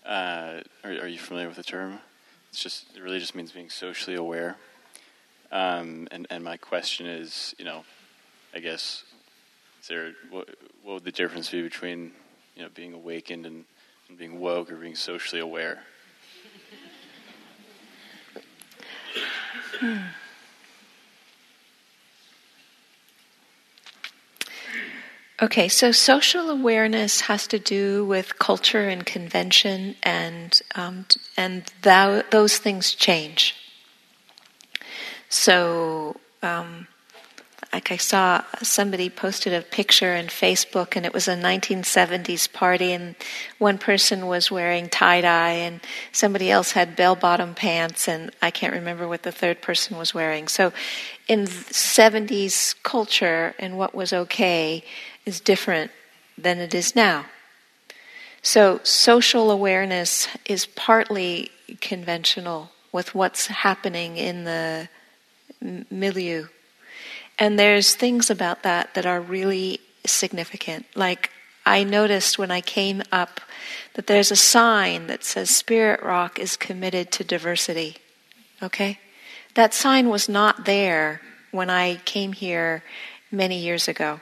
[0.03, 1.99] Uh, are, are, you familiar with the term?
[2.49, 4.57] It's just it really just means being socially aware.
[5.51, 7.83] Um, and and my question is, you know,
[8.55, 9.03] I guess,
[9.83, 10.49] is there what,
[10.81, 12.11] what would the difference be between
[12.55, 13.65] you know being awakened and,
[14.07, 15.83] and being woke or being socially aware?
[25.41, 31.05] Okay, so social awareness has to do with culture and convention, and um,
[31.37, 33.55] and those things change.
[35.29, 36.87] So um,
[37.71, 42.91] like I saw somebody posted a picture in Facebook and it was a 1970s party
[42.93, 43.15] and
[43.59, 45.79] one person was wearing tie dye and
[46.11, 50.13] somebody else had bell bottom pants and I can't remember what the third person was
[50.15, 50.47] wearing.
[50.47, 50.73] So
[51.27, 54.83] in 70s culture and what was okay
[55.25, 55.91] is different
[56.37, 57.25] than it is now.
[58.41, 61.51] So social awareness is partly
[61.81, 64.89] conventional with what's happening in the
[65.61, 66.47] milieu
[67.39, 70.85] and there's things about that that are really significant.
[70.93, 71.31] Like
[71.65, 73.39] I noticed when I came up
[73.93, 77.97] that there's a sign that says Spirit Rock is committed to diversity.
[78.61, 78.99] Okay?
[79.55, 81.21] That sign was not there
[81.51, 82.83] when I came here
[83.31, 84.19] many years ago.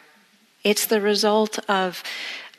[0.63, 2.03] It's the result of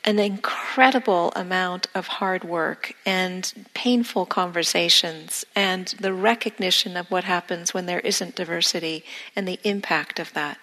[0.05, 7.73] an incredible amount of hard work and painful conversations and the recognition of what happens
[7.73, 9.03] when there isn't diversity
[9.35, 10.57] and the impact of that.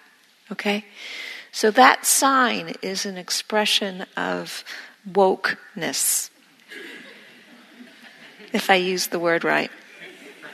[0.51, 0.85] Okay?
[1.51, 4.63] So that sign is an expression of
[5.09, 6.29] wokeness.
[8.53, 9.71] if I use the word right.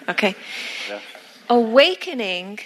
[0.10, 0.36] Okay?
[0.90, 1.00] Yeah.
[1.50, 2.60] Awakening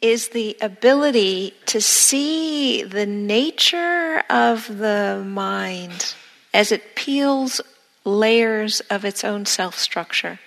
[0.00, 6.14] is the ability to see the nature of the mind
[6.54, 7.60] as it peels
[8.04, 10.40] layers of its own self structure,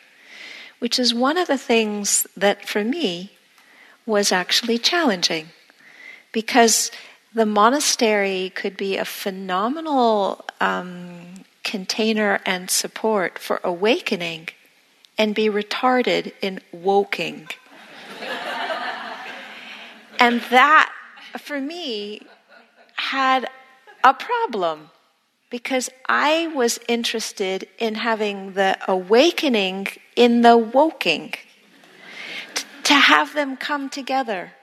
[0.79, 3.31] which is one of the things that for me
[4.05, 5.47] was actually challenging
[6.31, 6.91] because
[7.33, 14.49] the monastery could be a phenomenal um, container and support for awakening
[15.17, 17.47] and be retarded in woking.
[20.23, 20.89] And that,
[21.37, 22.21] for me,
[22.95, 23.45] had
[24.05, 24.89] a problem
[25.49, 31.33] because I was interested in having the awakening in the woking,
[32.53, 34.53] t- to have them come together.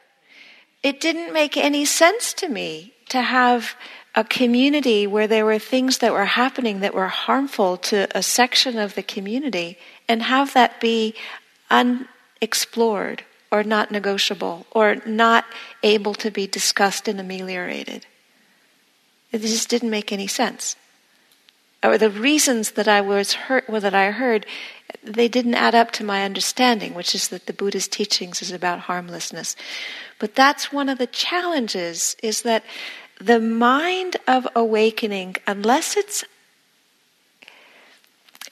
[0.83, 3.77] It didn't make any sense to me to have
[4.15, 8.79] a community where there were things that were happening that were harmful to a section
[8.79, 9.77] of the community
[10.09, 11.15] and have that be
[11.69, 15.45] unexplored or not negotiable or not
[15.83, 18.07] able to be discussed and ameliorated.
[19.33, 20.77] It just didn't make any sense.
[21.83, 24.45] Or the reasons that I was hurt, well, that I heard,
[25.03, 28.81] they didn't add up to my understanding, which is that the Buddha's teachings is about
[28.81, 29.57] harmlessness.
[30.19, 32.65] But that's one of the challenges: is that
[33.19, 36.23] the mind of awakening, unless it's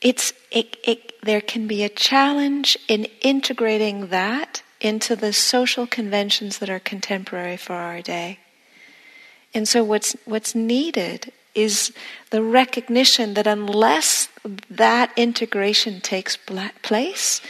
[0.01, 6.59] it's it, it, there can be a challenge in integrating that into the social conventions
[6.59, 8.39] that are contemporary for our day.
[9.55, 11.93] And so what's what's needed is
[12.31, 14.29] the recognition that unless
[14.71, 16.37] that integration takes
[16.83, 17.41] place,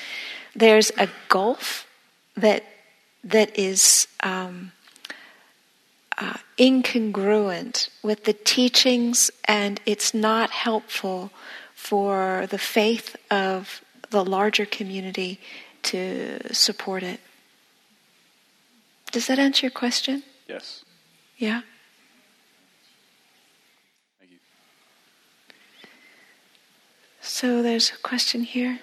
[0.55, 1.87] there's a gulf
[2.37, 2.65] that
[3.25, 4.73] that is um,
[6.17, 11.31] uh, incongruent with the teachings, and it's not helpful
[11.75, 15.39] for the faith of the larger community
[15.83, 17.21] to support it.
[19.13, 20.23] Does that answer your question?
[20.47, 20.85] Yes.
[21.37, 21.63] Yeah?
[24.19, 24.39] Thank you.
[27.21, 28.81] So there's a question here.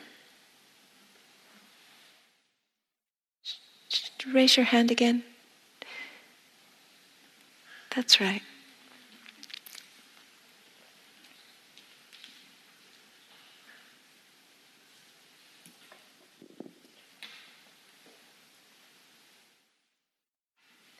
[4.33, 5.23] Raise your hand again.
[7.95, 8.41] That's right.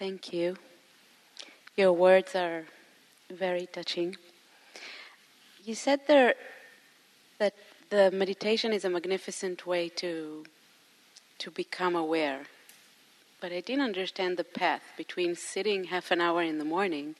[0.08, 0.56] Thank you.
[1.76, 2.66] Your words are
[3.32, 4.16] very touching.
[5.64, 6.36] You said there
[7.40, 7.56] that
[7.90, 10.46] the meditation is a magnificent way to
[11.40, 12.42] to become aware.
[13.42, 17.16] But I didn't understand the path between sitting half an hour in the morning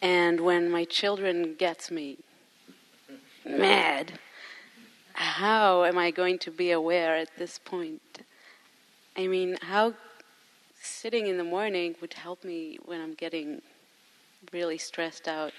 [0.00, 2.16] and when my children gets me
[3.44, 4.18] mad.
[5.12, 8.22] How am I going to be aware at this point?
[9.14, 9.92] I mean, how
[10.80, 13.62] sitting in the morning would help me when I'm getting
[14.52, 15.52] really stressed out,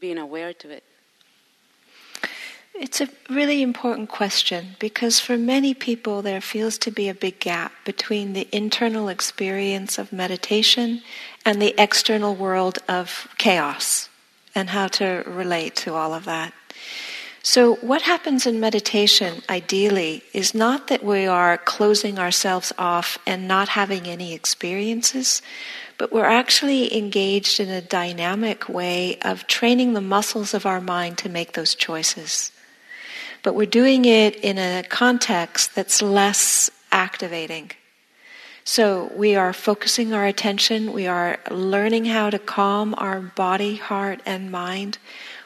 [0.00, 0.84] being aware to it.
[2.74, 7.40] It's a really important question because for many people there feels to be a big
[7.40, 11.02] gap between the internal experience of meditation
[11.44, 14.08] and the external world of chaos
[14.54, 16.52] and how to relate to all of that.
[17.48, 23.48] So, what happens in meditation, ideally, is not that we are closing ourselves off and
[23.48, 25.40] not having any experiences,
[25.96, 31.16] but we're actually engaged in a dynamic way of training the muscles of our mind
[31.18, 32.52] to make those choices
[33.42, 37.70] but we're doing it in a context that's less activating.
[38.64, 44.20] So we are focusing our attention, we are learning how to calm our body, heart,
[44.26, 44.98] and mind.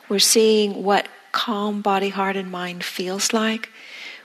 [0.09, 3.71] We're seeing what calm body, heart, and mind feels like.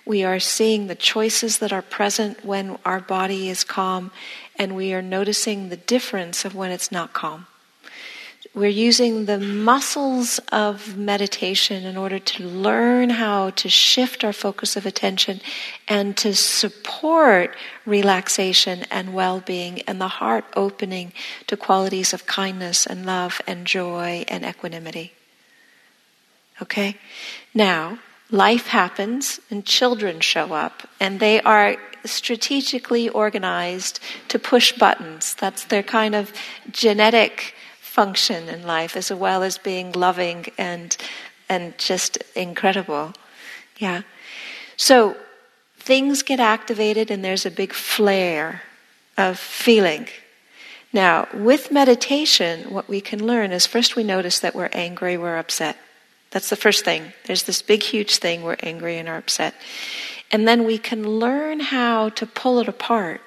[0.06, 4.12] We are seeing the choices that are present when our body is calm,
[4.56, 7.48] and we are noticing the difference of when it's not calm.
[8.54, 14.76] We're using the muscles of meditation in order to learn how to shift our focus
[14.76, 15.42] of attention
[15.88, 17.56] and to support
[17.86, 21.14] relaxation and well being and the heart opening
[21.48, 25.17] to qualities of kindness and love and joy and equanimity.
[26.62, 26.98] Okay?
[27.54, 28.00] Now,
[28.30, 34.00] life happens and children show up and they are strategically organized
[34.30, 35.36] to push buttons.
[35.36, 36.34] That's their kind of
[36.72, 40.96] genetic function in life as well as being loving and
[41.50, 43.14] and just incredible.
[43.78, 44.02] Yeah.
[44.76, 45.16] So
[45.78, 48.62] things get activated and there's a big flare
[49.18, 50.08] of feeling.
[50.92, 55.38] Now, with meditation, what we can learn is first we notice that we're angry, we're
[55.38, 55.78] upset.
[56.32, 57.14] That's the first thing.
[57.26, 59.56] There's this big, huge thing, we're angry and are upset.
[60.32, 63.22] And then we can learn how to pull it apart.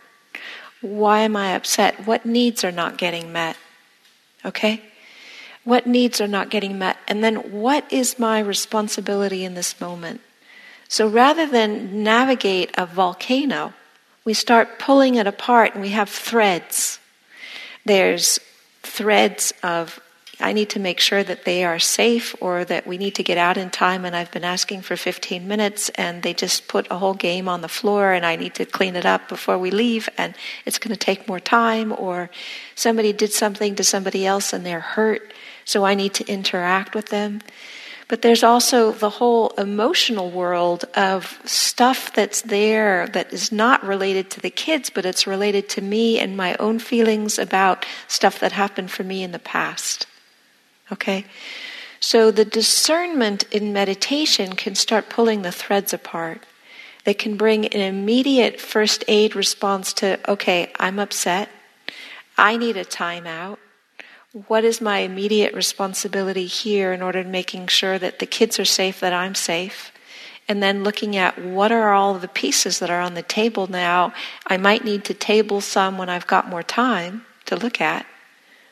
[0.80, 2.06] Why am I upset?
[2.06, 3.56] What needs are not getting met?
[4.44, 4.82] Okay?
[5.64, 6.96] What needs are not getting met?
[7.06, 10.20] And then what is my responsibility in this moment?
[10.88, 13.74] So rather than navigate a volcano,
[14.24, 16.98] we start pulling it apart and we have threads.
[17.84, 18.40] There's
[18.82, 20.00] threads of
[20.40, 23.38] I need to make sure that they are safe or that we need to get
[23.38, 26.98] out in time and I've been asking for 15 minutes and they just put a
[26.98, 30.08] whole game on the floor and I need to clean it up before we leave
[30.16, 30.34] and
[30.64, 32.30] it's going to take more time or
[32.74, 35.32] somebody did something to somebody else and they're hurt
[35.64, 37.40] so I need to interact with them.
[38.08, 44.30] But there's also the whole emotional world of stuff that's there that is not related
[44.30, 48.50] to the kids, but it's related to me and my own feelings about stuff that
[48.50, 50.08] happened for me in the past.
[50.92, 51.24] Okay?
[52.00, 56.44] So the discernment in meditation can start pulling the threads apart.
[57.04, 61.48] They can bring an immediate first aid response to, okay, I'm upset.
[62.36, 63.58] I need a timeout
[64.32, 68.64] what is my immediate responsibility here in order to making sure that the kids are
[68.64, 69.90] safe, that I'm safe?
[70.46, 74.12] And then looking at what are all the pieces that are on the table now.
[74.46, 78.06] I might need to table some when I've got more time to look at.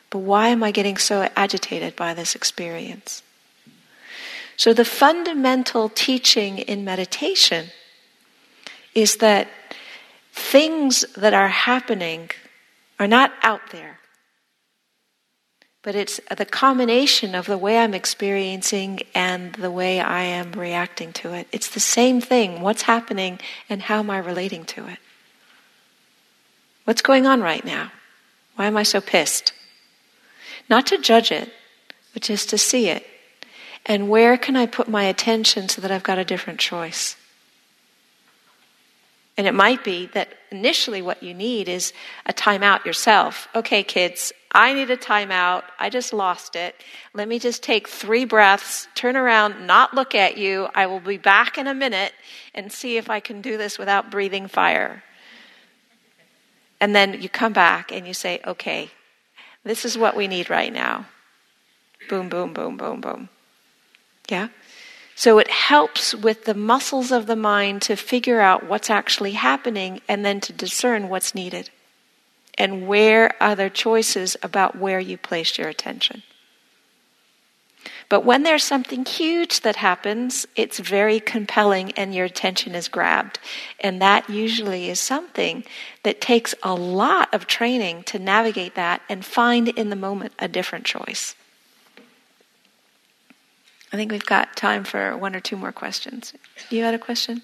[0.09, 3.23] But why am I getting so agitated by this experience?
[4.57, 7.67] So, the fundamental teaching in meditation
[8.93, 9.47] is that
[10.33, 12.31] things that are happening
[12.99, 13.99] are not out there
[15.81, 21.13] but it's the combination of the way I'm experiencing and the way I am reacting
[21.13, 21.47] to it.
[21.51, 22.61] It's the same thing.
[22.61, 23.39] What's happening
[23.69, 24.97] and how am I relating to it?
[26.83, 27.91] What's going on right now?
[28.55, 29.53] Why am I so pissed?
[30.69, 31.51] Not to judge it,
[32.13, 33.05] but just to see it.
[33.85, 37.15] And where can I put my attention so that I've got a different choice?
[39.37, 41.93] And it might be that initially what you need is
[42.25, 43.47] a timeout yourself.
[43.55, 45.63] Okay, kids, I need a timeout.
[45.79, 46.75] I just lost it.
[47.13, 50.67] Let me just take three breaths, turn around, not look at you.
[50.75, 52.11] I will be back in a minute
[52.53, 55.03] and see if I can do this without breathing fire.
[56.81, 58.91] And then you come back and you say, okay,
[59.63, 61.05] this is what we need right now.
[62.09, 63.29] Boom, boom, boom, boom, boom.
[64.29, 64.49] Yeah?
[65.15, 70.01] So it helps with the muscles of the mind to figure out what's actually happening
[70.07, 71.69] and then to discern what's needed
[72.57, 76.23] and where are there choices about where you place your attention.
[78.09, 83.37] But when there's something huge that happens, it's very compelling and your attention is grabbed.
[83.79, 85.63] And that usually is something
[86.01, 90.47] that takes a lot of training to navigate that and find in the moment a
[90.47, 91.35] different choice.
[93.93, 96.33] I think we've got time for one or two more questions.
[96.71, 97.43] You had a question?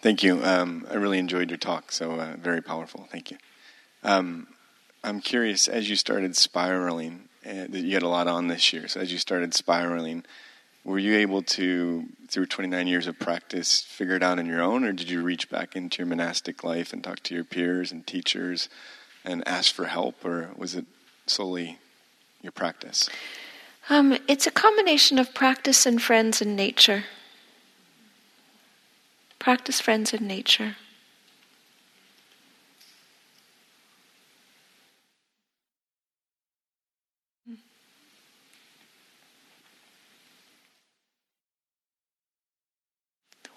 [0.00, 0.42] Thank you.
[0.44, 3.08] Um, I really enjoyed your talk, so uh, very powerful.
[3.10, 3.38] Thank you.
[4.02, 4.46] Um,
[5.02, 9.00] I'm curious, as you started spiraling, uh, you had a lot on this year, so
[9.00, 10.24] as you started spiraling,
[10.84, 14.84] were you able to, through 29 years of practice, figure it out on your own,
[14.84, 18.06] or did you reach back into your monastic life and talk to your peers and
[18.06, 18.68] teachers
[19.24, 20.86] and ask for help, or was it
[21.26, 21.78] solely
[22.42, 23.08] your practice?
[23.90, 27.04] Um, it's a combination of practice and friends and nature.
[29.38, 30.76] Practice friends and nature.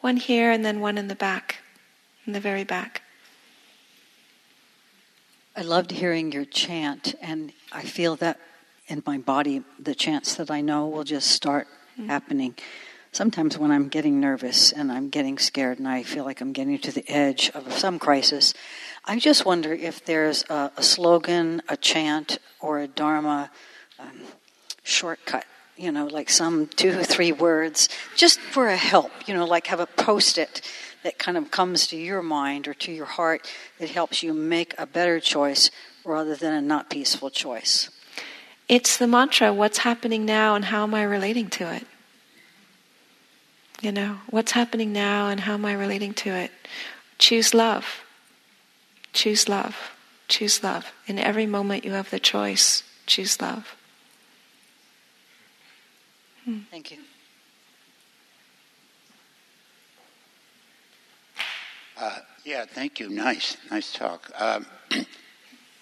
[0.01, 1.57] One here and then one in the back,
[2.27, 3.01] in the very back.
[5.55, 8.39] I loved hearing your chant, and I feel that
[8.87, 12.07] in my body, the chants that I know will just start mm-hmm.
[12.07, 12.55] happening
[13.11, 16.77] sometimes when I'm getting nervous and I'm getting scared and I feel like I'm getting
[16.79, 18.53] to the edge of some crisis,
[19.05, 23.51] I just wonder if there's a, a slogan, a chant, or a Dharma
[23.99, 24.21] um,
[24.83, 25.45] shortcut.
[25.77, 29.11] You know, like some two or three words, just for a help.
[29.27, 30.61] You know, like have a post-it
[31.03, 34.75] that kind of comes to your mind or to your heart that helps you make
[34.77, 35.71] a better choice
[36.05, 37.89] rather than a not peaceful choice.
[38.67, 41.85] It's the mantra, what's happening now and how am I relating to it?
[43.81, 46.51] You know, what's happening now and how am I relating to it?
[47.17, 48.03] Choose love.
[49.11, 49.91] Choose love.
[50.27, 50.93] Choose love.
[51.07, 52.83] In every moment you have the choice.
[53.07, 53.75] Choose love.
[56.45, 56.59] Hmm.
[56.71, 56.97] Thank you.
[61.97, 63.09] Uh, yeah, thank you.
[63.09, 64.31] Nice, nice talk.
[64.39, 64.65] Um,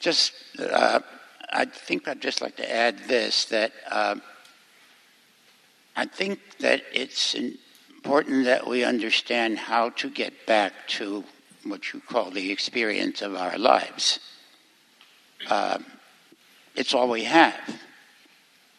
[0.02, 1.00] just, uh,
[1.50, 4.22] I think I'd just like to add this that um,
[5.96, 11.24] I think that it's important that we understand how to get back to
[11.64, 14.20] what you call the experience of our lives.
[15.50, 15.86] Um,
[16.76, 17.82] it's all we have.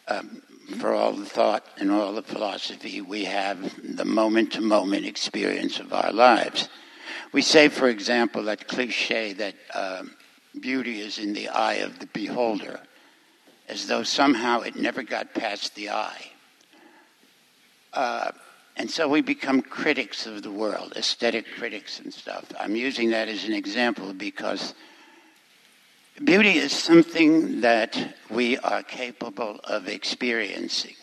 [0.07, 5.05] Um, for all the thought and all the philosophy, we have the moment to moment
[5.05, 6.69] experience of our lives.
[7.31, 10.15] We say, for example, that cliche that um,
[10.59, 12.79] beauty is in the eye of the beholder,
[13.67, 16.31] as though somehow it never got past the eye.
[17.93, 18.31] Uh,
[18.77, 22.45] and so we become critics of the world, aesthetic critics and stuff.
[22.59, 24.73] I'm using that as an example because
[26.23, 30.95] beauty is something that we are capable of experiencing.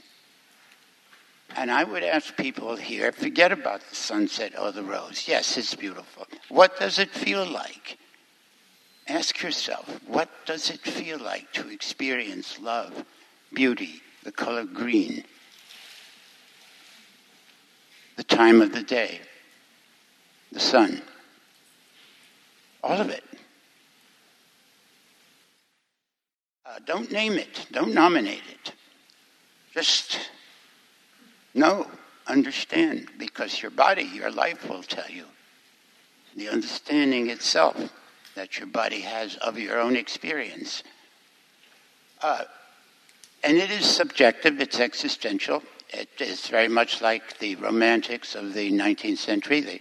[1.57, 5.27] And I would ask people here forget about the sunset or the rose.
[5.27, 6.27] Yes, it's beautiful.
[6.49, 7.99] What does it feel like?
[9.09, 13.05] Ask yourself, what does it feel like to experience love,
[13.55, 15.25] beauty, the color green,
[18.17, 19.21] the time of the day,
[20.53, 21.01] the sun?
[22.85, 23.25] All of it.
[26.69, 28.73] Uh, don't name it, don't nominate it.
[29.73, 30.19] Just
[31.55, 31.87] know,
[32.27, 35.25] understand, because your body, your life will tell you.
[36.37, 37.91] The understanding itself
[38.35, 40.83] that your body has of your own experience.
[42.21, 42.45] Uh,
[43.43, 45.63] and it is subjective, it's existential.
[45.89, 49.61] It is very much like the romantics of the 19th century.
[49.61, 49.81] They,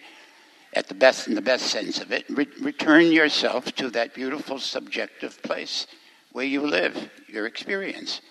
[0.73, 4.59] at the best, in the best sense of it, re- return yourself to that beautiful
[4.59, 5.85] subjective place
[6.37, 8.21] where you live, your experience.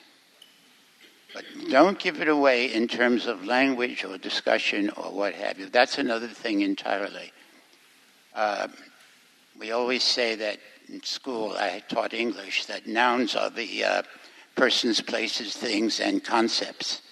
[1.35, 5.67] But don't give it away in terms of language or discussion or what have you.
[5.67, 7.33] That's another thing entirely.
[8.33, 8.69] Uh,
[9.59, 14.03] we always say that in school, I taught English, that nouns are the uh,
[14.55, 17.03] persons, places, things, and concepts.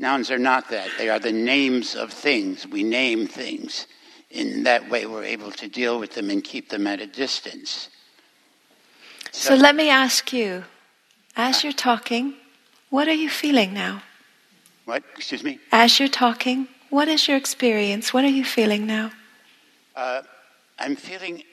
[0.00, 0.88] Nouns are not that.
[0.98, 2.66] They are the names of things.
[2.66, 3.86] We name things.
[4.32, 7.88] In that way, we're able to deal with them and keep them at a distance.
[9.38, 10.64] So, let me ask you,
[11.36, 12.34] as you're talking,
[12.90, 14.02] what are you feeling now?
[14.84, 15.04] What?
[15.16, 15.60] Excuse me?
[15.70, 18.12] As you're talking, what is your experience?
[18.12, 19.12] What are you feeling now?
[19.94, 20.22] Uh,
[20.80, 21.44] I'm feeling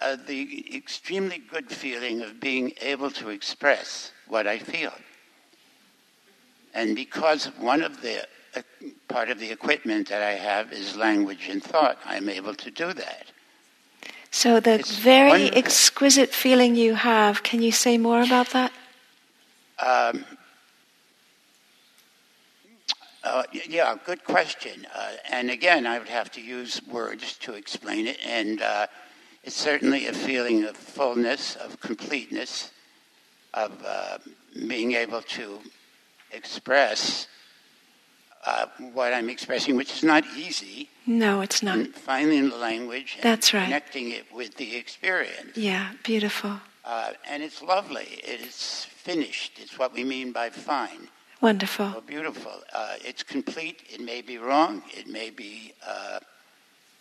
[0.00, 4.92] uh, the extremely good feeling of being able to express what I feel.
[6.74, 8.26] And because one of the
[8.56, 8.62] uh,
[9.06, 12.92] part of the equipment that I have is language and thought, I'm able to do
[12.94, 13.26] that.
[14.30, 18.72] So the it's very exquisite feeling you have, can you say more about that?
[19.78, 20.24] Um,
[23.24, 24.86] uh, yeah, good question.
[24.94, 28.18] Uh, and again, I would have to use words to explain it.
[28.24, 28.86] And uh,
[29.44, 32.70] it's certainly a feeling of fullness, of completeness,
[33.54, 34.18] of uh,
[34.66, 35.58] being able to
[36.32, 37.26] express
[38.48, 40.88] uh, what I'm expressing, which is not easy.
[41.06, 41.78] No, it's not.
[42.10, 43.18] finding the language.
[43.22, 43.64] That's right.
[43.64, 45.56] Connecting it with the experience.
[45.56, 46.54] Yeah, beautiful.
[46.84, 48.08] Uh, and it's lovely.
[48.34, 49.52] It's finished.
[49.62, 51.08] It's what we mean by fine.
[51.40, 51.92] Wonderful.
[51.96, 52.56] Oh, beautiful.
[52.72, 53.82] Uh, it's complete.
[53.94, 54.82] It may be wrong.
[55.00, 56.18] It may be uh,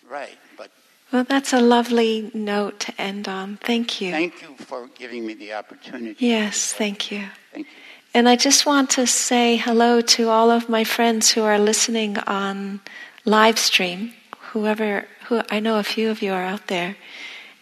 [0.09, 0.69] right, but.
[1.11, 3.57] Well, that's a lovely note to end on.
[3.63, 4.11] Thank you.
[4.11, 6.25] Thank you for giving me the opportunity.
[6.25, 7.23] Yes, thank you.
[7.53, 7.73] Thank you.
[8.13, 12.17] And I just want to say hello to all of my friends who are listening
[12.19, 12.81] on
[13.25, 14.13] live stream.
[14.51, 16.95] Whoever, who I know a few of you are out there.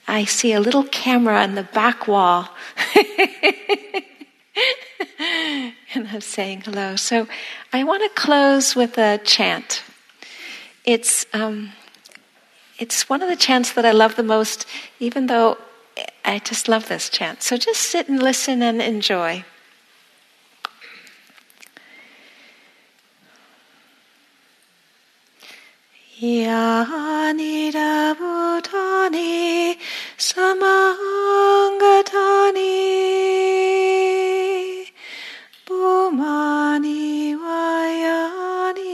[0.08, 2.50] I see a little camera in the back wall.
[5.20, 6.96] and I'm saying hello.
[6.96, 7.28] So
[7.74, 9.84] I want to close with a chant.
[10.84, 11.72] It's um,
[12.78, 14.66] it's one of the chants that I love the most,
[15.00, 15.58] even though
[16.24, 17.42] I just love this chant.
[17.42, 19.44] So just sit and listen and enjoy.
[26.26, 29.78] Yanida Bhutani
[30.18, 30.50] Samangatani
[35.68, 38.94] Bhumani Vayani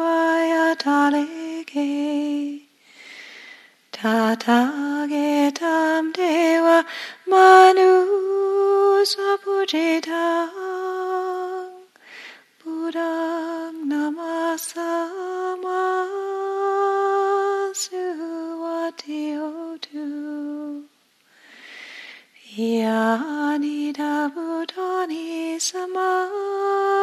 [0.00, 1.90] Vayataleke
[3.92, 5.52] Tatagetam
[6.12, 6.78] Deva
[7.26, 7.92] Manu
[9.12, 10.50] Sapujitam
[12.62, 14.45] Buddhang Namasama
[22.56, 26.95] Yani Dabutani Samangatani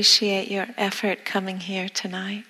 [0.00, 2.42] appreciate your effort coming here tonight.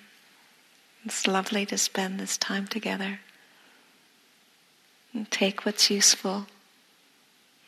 [1.03, 3.19] It's lovely to spend this time together.
[5.13, 6.47] And take what's useful,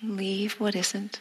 [0.01, 1.19] leave what isn't.